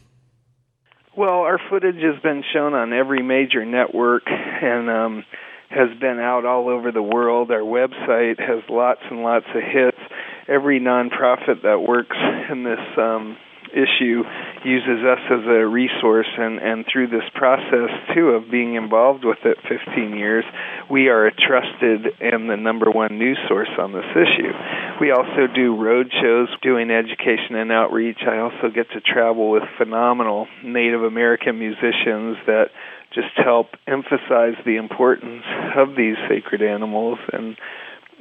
Well, 1.18 1.40
our 1.40 1.58
footage 1.68 1.96
has 1.96 2.22
been 2.22 2.44
shown 2.52 2.74
on 2.74 2.92
every 2.92 3.24
major 3.24 3.64
network 3.64 4.22
and 4.28 4.88
um, 4.88 5.24
has 5.68 5.88
been 5.98 6.20
out 6.20 6.44
all 6.44 6.68
over 6.68 6.92
the 6.92 7.02
world. 7.02 7.50
Our 7.50 7.58
website 7.58 8.38
has 8.38 8.62
lots 8.70 9.00
and 9.10 9.24
lots 9.24 9.46
of 9.52 9.60
hits. 9.60 9.98
Every 10.46 10.78
nonprofit 10.78 11.62
that 11.64 11.80
works 11.80 12.16
in 12.52 12.62
this 12.62 12.78
um, 12.96 13.36
issue 13.72 14.24
uses 14.64 15.04
us 15.04 15.20
as 15.30 15.44
a 15.46 15.66
resource 15.66 16.28
and 16.36 16.58
and 16.58 16.84
through 16.90 17.08
this 17.08 17.24
process 17.34 17.90
too 18.14 18.30
of 18.30 18.50
being 18.50 18.74
involved 18.74 19.24
with 19.24 19.38
it 19.44 19.58
15 19.68 20.16
years 20.16 20.44
we 20.90 21.08
are 21.08 21.26
a 21.26 21.32
trusted 21.32 22.06
and 22.20 22.48
the 22.48 22.56
number 22.56 22.90
one 22.90 23.18
news 23.18 23.38
source 23.48 23.68
on 23.78 23.92
this 23.92 24.08
issue. 24.12 24.52
We 25.00 25.10
also 25.10 25.46
do 25.54 25.76
road 25.76 26.10
shows 26.10 26.48
doing 26.62 26.90
education 26.90 27.54
and 27.54 27.70
outreach. 27.70 28.18
I 28.26 28.38
also 28.38 28.68
get 28.74 28.90
to 28.92 29.00
travel 29.00 29.50
with 29.50 29.62
phenomenal 29.76 30.46
native 30.64 31.02
american 31.02 31.58
musicians 31.58 32.36
that 32.46 32.70
just 33.14 33.32
help 33.36 33.68
emphasize 33.86 34.54
the 34.64 34.76
importance 34.76 35.44
of 35.76 35.96
these 35.96 36.16
sacred 36.28 36.62
animals 36.62 37.18
and 37.32 37.56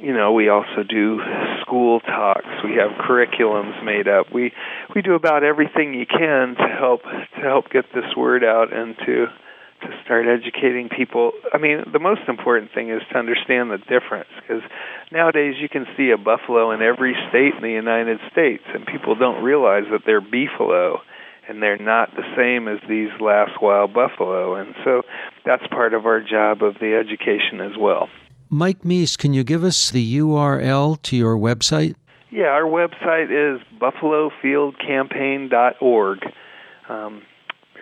you 0.00 0.12
know 0.12 0.32
we 0.32 0.48
also 0.48 0.82
do 0.88 1.20
school 1.62 2.00
talks. 2.00 2.46
We 2.64 2.76
have 2.76 2.92
curriculums 3.06 3.84
made 3.84 4.08
up. 4.08 4.32
We 4.32 4.52
we 4.94 5.02
do 5.02 5.14
about 5.14 5.44
everything 5.44 5.94
you 5.94 6.06
can 6.06 6.54
to 6.54 6.68
help 6.68 7.02
to 7.02 7.40
help 7.42 7.70
get 7.70 7.86
this 7.94 8.16
word 8.16 8.44
out 8.44 8.72
and 8.72 8.96
to 9.06 9.26
to 9.80 9.88
start 10.04 10.26
educating 10.26 10.88
people. 10.88 11.32
I 11.52 11.58
mean 11.58 11.84
the 11.92 11.98
most 11.98 12.22
important 12.28 12.72
thing 12.72 12.90
is 12.90 13.02
to 13.12 13.18
understand 13.18 13.70
the 13.70 13.78
difference 13.78 14.30
because 14.40 14.62
nowadays 15.12 15.54
you 15.60 15.68
can 15.68 15.86
see 15.96 16.10
a 16.10 16.18
buffalo 16.18 16.70
in 16.72 16.82
every 16.82 17.14
state 17.28 17.54
in 17.54 17.62
the 17.62 17.70
united 17.70 18.18
states 18.30 18.64
and 18.74 18.86
people 18.86 19.14
don't 19.14 19.42
realize 19.42 19.84
that 19.90 20.02
they're 20.06 20.20
beefalo 20.20 20.98
and 21.48 21.62
they're 21.62 21.78
not 21.78 22.14
the 22.14 22.26
same 22.36 22.68
as 22.68 22.78
these 22.88 23.08
last 23.20 23.52
wild 23.62 23.94
buffalo. 23.94 24.56
And 24.56 24.74
so 24.84 25.02
that's 25.46 25.66
part 25.68 25.94
of 25.94 26.04
our 26.04 26.20
job 26.20 26.62
of 26.62 26.74
the 26.74 26.94
education 26.94 27.62
as 27.62 27.72
well 27.78 28.10
Mike 28.50 28.82
Meese, 28.82 29.16
can 29.18 29.34
you 29.34 29.44
give 29.44 29.62
us 29.64 29.90
the 29.90 30.18
URL 30.18 31.02
to 31.02 31.16
your 31.16 31.36
website? 31.36 31.94
Yeah, 32.30 32.46
our 32.46 32.64
website 32.64 33.30
is 33.30 33.60
buffalofieldcampaign.org. 33.80 36.18
Um, 36.88 37.22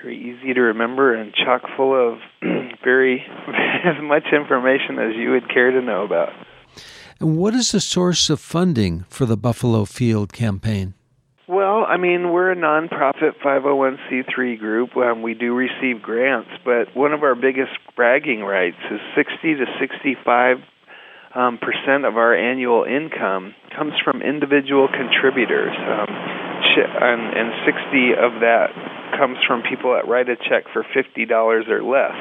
very 0.03 0.19
easy 0.19 0.53
to 0.55 0.61
remember 0.61 1.15
and 1.15 1.33
chock 1.35 1.63
full 1.77 1.95
of 1.95 2.19
very 2.85 3.25
as 3.85 4.03
much 4.03 4.25
information 4.33 4.99
as 4.99 5.15
you 5.17 5.31
would 5.31 5.49
care 5.49 5.71
to 5.71 5.81
know 5.81 6.03
about. 6.05 6.33
And 7.19 7.39
what 7.39 7.55
is 7.55 7.73
the 7.73 7.81
source 7.81 8.29
of 8.29 8.41
funding 8.41 9.05
for 9.09 9.25
the 9.25 9.37
Buffalo 9.37 9.85
Field 9.85 10.33
campaign? 10.33 10.95
I 11.87 11.97
mean, 11.97 12.33
we're 12.33 12.53
a 12.53 12.57
nonprofit 12.57 13.39
501c3 13.45 14.59
group. 14.59 14.97
Um, 14.97 15.23
we 15.23 15.35
do 15.35 15.55
receive 15.55 16.03
grants, 16.03 16.51
but 16.65 16.95
one 16.97 17.13
of 17.13 17.23
our 17.23 17.35
biggest 17.35 17.73
bragging 17.95 18.41
rights 18.41 18.77
is 18.91 19.01
60 19.15 19.55
to 19.55 19.67
65 19.79 20.59
um, 21.35 21.59
percent 21.59 22.05
of 22.05 22.17
our 22.17 22.35
annual 22.35 22.85
income 22.85 23.55
comes 23.77 23.93
from 24.03 24.23
individual 24.23 24.89
contributors, 24.89 25.77
um, 25.77 26.09
and, 26.09 27.23
and 27.37 27.49
60 27.69 28.13
of 28.17 28.41
that 28.41 28.73
comes 29.19 29.39
from 29.47 29.63
people 29.63 29.93
that 29.93 30.09
write 30.09 30.29
a 30.29 30.37
check 30.37 30.65
for 30.73 30.83
$50 30.83 31.69
or 31.69 31.83
less. 31.83 32.17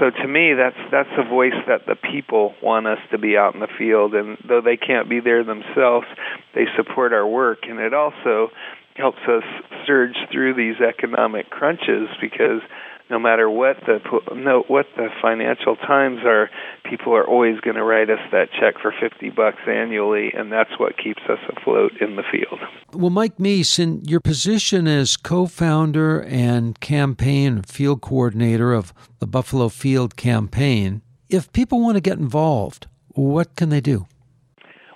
So 0.00 0.10
to 0.10 0.28
me 0.28 0.52
that's 0.52 0.76
that's 0.90 1.12
a 1.16 1.28
voice 1.28 1.56
that 1.66 1.86
the 1.86 1.96
people 1.96 2.54
want 2.62 2.86
us 2.86 2.98
to 3.12 3.18
be 3.18 3.36
out 3.36 3.54
in 3.54 3.60
the 3.60 3.72
field. 3.78 4.14
And 4.14 4.36
though 4.46 4.60
they 4.60 4.76
can't 4.76 5.08
be 5.08 5.20
there 5.20 5.44
themselves 5.44 6.06
they 6.54 6.64
support 6.76 7.12
our 7.12 7.26
work. 7.26 7.60
And 7.62 7.78
it 7.78 7.94
also 7.94 8.50
helps 8.96 9.20
us 9.28 9.44
surge 9.86 10.16
through 10.32 10.54
these 10.54 10.80
economic 10.80 11.50
crunches 11.50 12.08
because 12.20 12.60
no 13.08 13.18
matter 13.18 13.48
what 13.48 13.76
the 13.86 14.00
no 14.34 14.64
what 14.66 14.86
the 14.96 15.08
financial 15.22 15.76
times 15.76 16.20
are, 16.24 16.50
people 16.84 17.14
are 17.14 17.26
always 17.26 17.60
going 17.60 17.76
to 17.76 17.84
write 17.84 18.10
us 18.10 18.18
that 18.32 18.48
check 18.58 18.74
for 18.82 18.92
fifty 19.00 19.30
bucks 19.30 19.60
annually, 19.66 20.32
and 20.36 20.50
that's 20.50 20.78
what 20.78 20.98
keeps 20.98 21.22
us 21.28 21.38
afloat 21.56 21.92
in 22.00 22.16
the 22.16 22.24
field. 22.30 22.58
Well, 22.92 23.10
Mike 23.10 23.36
Meese, 23.36 23.78
in 23.78 24.04
your 24.04 24.20
position 24.20 24.88
as 24.88 25.16
co-founder 25.16 26.20
and 26.22 26.80
campaign 26.80 27.62
field 27.62 28.00
coordinator 28.00 28.72
of 28.72 28.92
the 29.20 29.26
Buffalo 29.26 29.68
Field 29.68 30.16
Campaign, 30.16 31.02
if 31.28 31.52
people 31.52 31.80
want 31.80 31.96
to 31.96 32.00
get 32.00 32.18
involved, 32.18 32.86
what 33.10 33.54
can 33.54 33.68
they 33.68 33.80
do? 33.80 34.06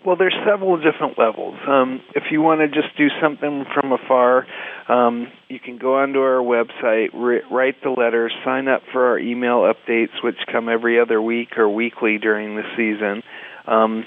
Well, 0.04 0.16
there's 0.16 0.36
several 0.46 0.78
different 0.78 1.18
levels. 1.18 1.56
Um, 1.68 2.00
if 2.14 2.24
you 2.30 2.40
want 2.40 2.60
to 2.60 2.68
just 2.68 2.96
do 2.96 3.08
something 3.20 3.66
from 3.74 3.92
afar, 3.92 4.46
um, 4.88 5.30
you 5.48 5.60
can 5.60 5.76
go 5.76 5.98
onto 5.98 6.20
our 6.20 6.40
website, 6.42 7.10
re- 7.12 7.42
write 7.50 7.82
the 7.82 7.90
letter, 7.90 8.30
sign 8.42 8.66
up 8.66 8.80
for 8.92 9.08
our 9.08 9.18
email 9.18 9.70
updates, 9.70 10.24
which 10.24 10.36
come 10.50 10.70
every 10.70 10.98
other 10.98 11.20
week 11.20 11.58
or 11.58 11.68
weekly 11.68 12.16
during 12.16 12.56
the 12.56 12.62
season. 12.78 13.22
Um, 13.66 14.06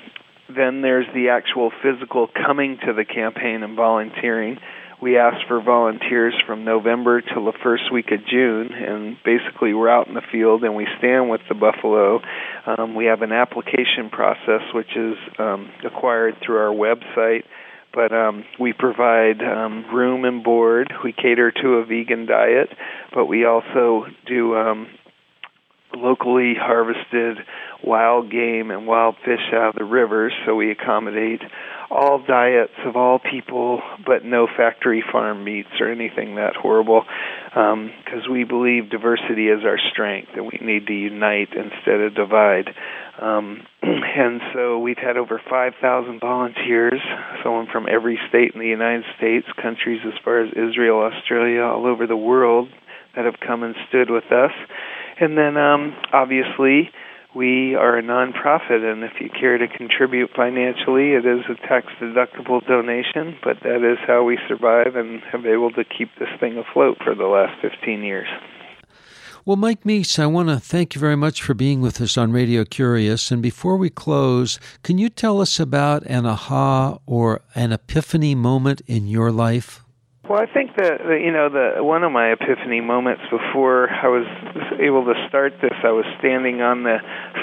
then 0.49 0.81
there's 0.81 1.05
the 1.13 1.29
actual 1.29 1.71
physical 1.83 2.27
coming 2.27 2.79
to 2.87 2.93
the 2.93 3.05
campaign 3.05 3.61
and 3.61 3.75
volunteering 3.75 4.57
we 5.03 5.17
ask 5.17 5.45
for 5.49 5.61
volunteers 5.61 6.33
from 6.47 6.63
November 6.63 7.19
till 7.19 7.43
the 7.43 7.57
first 7.61 7.91
week 7.91 8.09
of 8.11 8.25
June, 8.25 8.71
and 8.71 9.17
basically 9.25 9.73
we're 9.73 9.89
out 9.89 10.07
in 10.07 10.13
the 10.13 10.21
field 10.31 10.63
and 10.63 10.75
we 10.75 10.87
stand 10.97 11.29
with 11.29 11.41
the 11.49 11.55
buffalo. 11.55 12.21
Um, 12.65 12.95
we 12.95 13.05
have 13.05 13.21
an 13.21 13.33
application 13.33 14.09
process 14.09 14.61
which 14.73 14.95
is 14.95 15.15
um, 15.37 15.69
acquired 15.85 16.35
through 16.43 16.57
our 16.57 16.73
website, 16.73 17.43
but 17.93 18.13
um, 18.13 18.45
we 18.57 18.71
provide 18.71 19.41
um, 19.41 19.93
room 19.93 20.23
and 20.23 20.41
board. 20.41 20.93
We 21.03 21.11
cater 21.11 21.51
to 21.51 21.67
a 21.73 21.85
vegan 21.85 22.25
diet, 22.25 22.69
but 23.13 23.25
we 23.25 23.43
also 23.43 24.05
do 24.25 24.55
um, 24.55 24.87
locally 25.93 26.53
harvested 26.57 27.39
wild 27.83 28.31
game 28.31 28.71
and 28.71 28.87
wild 28.87 29.15
fish 29.25 29.53
out 29.53 29.69
of 29.69 29.75
the 29.75 29.83
rivers, 29.83 30.33
so 30.45 30.55
we 30.55 30.71
accommodate 30.71 31.41
all 31.91 32.23
diets 32.25 32.73
of 32.85 32.95
all 32.95 33.19
people, 33.19 33.81
but 34.05 34.25
no 34.25 34.47
factory 34.47 35.03
farm 35.11 35.43
meats 35.43 35.69
or 35.79 35.91
anything 35.91 36.35
that 36.35 36.55
horrible, 36.55 37.03
because 37.49 38.25
um, 38.25 38.31
we 38.31 38.43
believe 38.43 38.89
diversity 38.89 39.47
is 39.47 39.63
our 39.63 39.77
strength 39.91 40.29
and 40.35 40.45
we 40.45 40.57
need 40.61 40.87
to 40.87 40.93
unite 40.93 41.49
instead 41.53 42.01
of 42.01 42.15
divide. 42.15 42.69
Um, 43.21 43.61
and 43.83 44.41
so 44.53 44.79
we've 44.79 44.97
had 44.97 45.17
over 45.17 45.39
5,000 45.47 46.19
volunteers, 46.19 46.99
someone 47.43 47.67
from 47.71 47.85
every 47.87 48.19
state 48.29 48.53
in 48.53 48.59
the 48.59 48.67
United 48.67 49.05
States, 49.17 49.45
countries 49.61 50.01
as 50.05 50.13
far 50.23 50.41
as 50.41 50.49
Israel, 50.51 50.99
Australia, 50.99 51.61
all 51.61 51.85
over 51.85 52.07
the 52.07 52.17
world 52.17 52.69
that 53.15 53.25
have 53.25 53.35
come 53.45 53.61
and 53.61 53.75
stood 53.87 54.09
with 54.09 54.31
us. 54.31 54.51
And 55.19 55.37
then 55.37 55.57
um, 55.57 55.95
obviously, 56.11 56.89
we 57.35 57.75
are 57.75 57.97
a 57.97 58.03
nonprofit, 58.03 58.83
and 58.83 59.03
if 59.03 59.13
you 59.19 59.29
care 59.29 59.57
to 59.57 59.67
contribute 59.67 60.29
financially, 60.35 61.11
it 61.11 61.25
is 61.25 61.45
a 61.49 61.55
tax 61.67 61.87
deductible 61.99 62.65
donation, 62.67 63.37
but 63.43 63.57
that 63.63 63.83
is 63.83 63.97
how 64.05 64.23
we 64.23 64.37
survive 64.47 64.95
and 64.95 65.21
have 65.31 65.43
been 65.43 65.53
able 65.53 65.71
to 65.71 65.83
keep 65.83 66.09
this 66.19 66.29
thing 66.39 66.57
afloat 66.57 66.97
for 67.03 67.15
the 67.15 67.25
last 67.25 67.59
15 67.61 68.03
years. 68.03 68.27
Well, 69.45 69.57
Mike 69.57 69.83
Meese, 69.83 70.19
I 70.19 70.25
want 70.27 70.47
to 70.47 70.57
thank 70.57 70.95
you 70.95 71.01
very 71.01 71.17
much 71.17 71.41
for 71.41 71.53
being 71.53 71.81
with 71.81 71.99
us 71.99 72.17
on 72.17 72.31
Radio 72.31 72.63
Curious. 72.63 73.29
And 73.29 73.41
before 73.41 73.75
we 73.75 73.89
close, 73.89 74.57
can 74.83 74.97
you 74.97 75.09
tell 75.09 75.41
us 75.41 75.59
about 75.59 76.03
an 76.03 76.25
aha 76.25 76.99
or 77.05 77.41
an 77.53 77.73
epiphany 77.73 78.35
moment 78.35 78.81
in 78.87 79.07
your 79.07 79.33
life? 79.33 79.82
Well, 80.23 80.39
I 80.39 80.45
think 80.45 80.77
that 80.77 81.03
you 81.19 81.33
know 81.35 81.49
the 81.49 81.83
one 81.83 82.05
of 82.05 82.11
my 82.13 82.31
epiphany 82.31 82.79
moments 82.79 83.23
before 83.29 83.89
I 83.91 84.07
was 84.07 84.25
able 84.79 85.03
to 85.03 85.13
start 85.27 85.59
this, 85.61 85.75
I 85.83 85.91
was 85.91 86.05
standing 86.19 86.61
on 86.61 86.83
the 86.83 86.99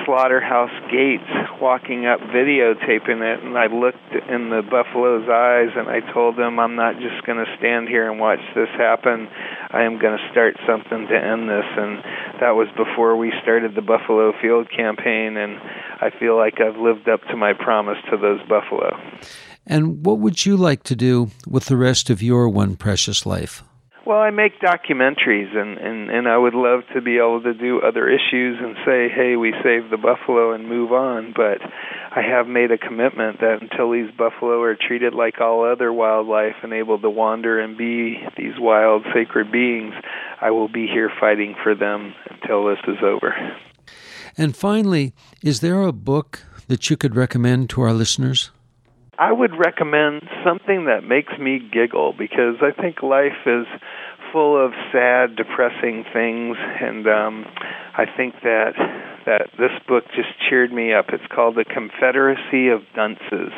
slaughterhouse 0.07 0.73
gates, 0.90 1.29
walking 1.61 2.07
up, 2.07 2.21
videotaping 2.33 3.21
it, 3.21 3.45
and 3.45 3.59
I 3.59 3.66
looked 3.66 4.16
in 4.33 4.49
the 4.49 4.62
buffalo's 4.64 5.29
eyes, 5.29 5.77
and 5.77 5.93
I 5.93 6.01
told 6.11 6.37
them, 6.37 6.59
"I'm 6.59 6.75
not 6.75 6.97
just 6.99 7.21
going 7.27 7.37
to 7.37 7.57
stand 7.59 7.87
here 7.87 8.11
and 8.11 8.19
watch 8.19 8.40
this 8.55 8.71
happen. 8.71 9.29
I 9.69 9.83
am 9.83 9.99
going 9.99 10.16
to 10.16 10.29
start 10.33 10.57
something 10.66 11.07
to 11.07 11.16
end 11.21 11.51
this." 11.51 11.69
And 11.77 12.01
that 12.40 12.57
was 12.57 12.69
before 12.81 13.14
we 13.14 13.31
started 13.43 13.75
the 13.75 13.85
Buffalo 13.85 14.33
Field 14.40 14.71
campaign, 14.71 15.37
and 15.37 15.61
I 16.01 16.09
feel 16.19 16.35
like 16.35 16.62
I've 16.62 16.81
lived 16.81 17.11
up 17.11 17.21
to 17.29 17.37
my 17.37 17.53
promise 17.53 17.99
to 18.09 18.16
those 18.16 18.40
buffalo. 18.49 18.97
And 19.66 20.05
what 20.05 20.18
would 20.18 20.44
you 20.44 20.57
like 20.57 20.83
to 20.85 20.96
do 20.96 21.31
with 21.46 21.66
the 21.66 21.77
rest 21.77 22.11
of 22.11 22.23
your 22.23 22.49
one 22.49 22.77
precious 22.77 23.25
life? 23.27 23.62
Well, 24.07 24.18
I 24.18 24.31
make 24.31 24.59
documentaries, 24.61 25.55
and, 25.55 25.79
and, 25.79 26.11
and 26.11 26.27
I 26.27 26.37
would 26.37 26.55
love 26.55 26.81
to 26.94 27.01
be 27.01 27.18
able 27.18 27.42
to 27.42 27.53
do 27.53 27.81
other 27.81 28.09
issues 28.09 28.59
and 28.59 28.75
say, 28.85 29.09
hey, 29.09 29.37
we 29.37 29.53
saved 29.62 29.90
the 29.90 29.99
buffalo 29.99 30.53
and 30.53 30.68
move 30.68 30.90
on. 30.90 31.33
But 31.37 31.61
I 32.11 32.23
have 32.23 32.49
made 32.49 32.73
a 32.73 32.79
commitment 32.79 33.40
that 33.40 33.59
until 33.61 33.92
these 33.92 34.11
buffalo 34.16 34.62
are 34.62 34.75
treated 34.75 35.14
like 35.14 35.40
all 35.40 35.70
other 35.70 35.92
wildlife 35.92 36.57
and 36.62 36.73
able 36.73 36.99
to 36.99 37.11
wander 37.11 37.61
and 37.61 37.77
be 37.77 38.16
these 38.37 38.55
wild, 38.59 39.05
sacred 39.14 39.53
beings, 39.53 39.94
I 40.40 40.51
will 40.51 40.68
be 40.68 40.87
here 40.87 41.12
fighting 41.20 41.55
for 41.62 41.75
them 41.75 42.14
until 42.31 42.66
this 42.66 42.81
is 42.88 42.99
over. 43.05 43.35
And 44.37 44.57
finally, 44.57 45.12
is 45.42 45.61
there 45.61 45.83
a 45.83 45.92
book 45.92 46.42
that 46.68 46.88
you 46.88 46.96
could 46.96 47.14
recommend 47.14 47.68
to 47.70 47.83
our 47.83 47.92
listeners? 47.92 48.51
I 49.21 49.33
would 49.33 49.53
recommend 49.53 50.23
something 50.43 50.87
that 50.87 51.05
makes 51.05 51.35
me 51.39 51.61
giggle 51.61 52.15
because 52.17 52.57
I 52.63 52.73
think 52.73 53.03
life 53.03 53.45
is 53.45 53.67
full 54.33 54.57
of 54.57 54.73
sad, 54.93 55.37
depressing 55.37 56.07
things, 56.11 56.57
and 56.57 57.07
um, 57.07 57.45
I 57.99 58.07
think 58.17 58.37
that 58.43 58.73
that 59.27 59.51
this 59.59 59.77
book 59.87 60.05
just 60.17 60.31
cheered 60.49 60.73
me 60.73 60.95
up. 60.95 61.07
It's 61.13 61.27
called 61.31 61.57
The 61.57 61.67
Confederacy 61.67 62.69
of 62.69 62.81
Dunces. 62.97 63.53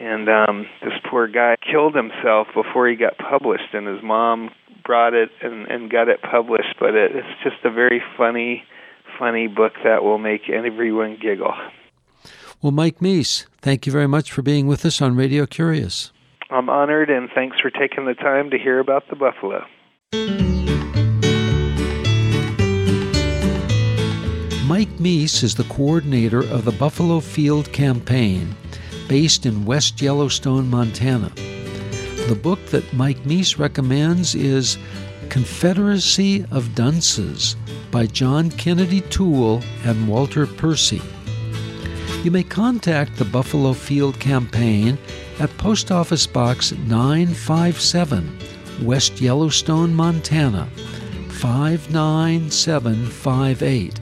And 0.00 0.30
um, 0.30 0.66
this 0.82 0.94
poor 1.10 1.28
guy 1.28 1.56
killed 1.70 1.94
himself 1.94 2.46
before 2.54 2.88
he 2.88 2.96
got 2.96 3.18
published, 3.18 3.74
and 3.74 3.86
his 3.86 4.02
mom 4.02 4.48
brought 4.86 5.12
it 5.12 5.28
and, 5.42 5.66
and 5.70 5.90
got 5.90 6.08
it 6.08 6.22
published. 6.22 6.76
But 6.80 6.94
it, 6.94 7.12
it's 7.14 7.42
just 7.44 7.62
a 7.64 7.70
very 7.70 8.02
funny, 8.16 8.64
funny 9.18 9.48
book 9.48 9.74
that 9.84 10.02
will 10.02 10.18
make 10.18 10.48
everyone 10.48 11.18
giggle. 11.20 11.52
Well, 12.62 12.70
Mike 12.70 13.00
Meese, 13.00 13.46
thank 13.60 13.86
you 13.86 13.92
very 13.92 14.06
much 14.06 14.30
for 14.30 14.40
being 14.40 14.68
with 14.68 14.86
us 14.86 15.02
on 15.02 15.16
Radio 15.16 15.46
Curious. 15.46 16.12
I'm 16.48 16.70
honored, 16.70 17.10
and 17.10 17.28
thanks 17.34 17.56
for 17.58 17.70
taking 17.70 18.06
the 18.06 18.14
time 18.14 18.50
to 18.50 18.58
hear 18.58 18.78
about 18.78 19.02
the 19.10 19.16
buffalo. 19.16 19.64
Mike 24.68 24.96
Meese 25.00 25.42
is 25.42 25.56
the 25.56 25.66
coordinator 25.70 26.38
of 26.38 26.64
the 26.64 26.70
Buffalo 26.70 27.18
Field 27.18 27.72
Campaign, 27.72 28.54
based 29.08 29.44
in 29.44 29.64
West 29.64 30.00
Yellowstone, 30.00 30.70
Montana. 30.70 31.32
The 32.28 32.38
book 32.40 32.64
that 32.66 32.92
Mike 32.92 33.24
Meese 33.24 33.58
recommends 33.58 34.36
is 34.36 34.78
Confederacy 35.30 36.44
of 36.52 36.76
Dunces 36.76 37.56
by 37.90 38.06
John 38.06 38.50
Kennedy 38.52 39.00
Toole 39.00 39.64
and 39.84 40.06
Walker 40.06 40.46
Percy 40.46 41.02
you 42.24 42.30
may 42.30 42.44
contact 42.44 43.16
the 43.16 43.24
Buffalo 43.24 43.72
Field 43.72 44.20
Campaign 44.20 44.96
at 45.40 45.56
Post 45.58 45.90
Office 45.90 46.24
Box 46.26 46.70
957, 46.72 48.38
West 48.82 49.20
Yellowstone, 49.20 49.92
Montana 49.94 50.68
59758. 51.30 54.00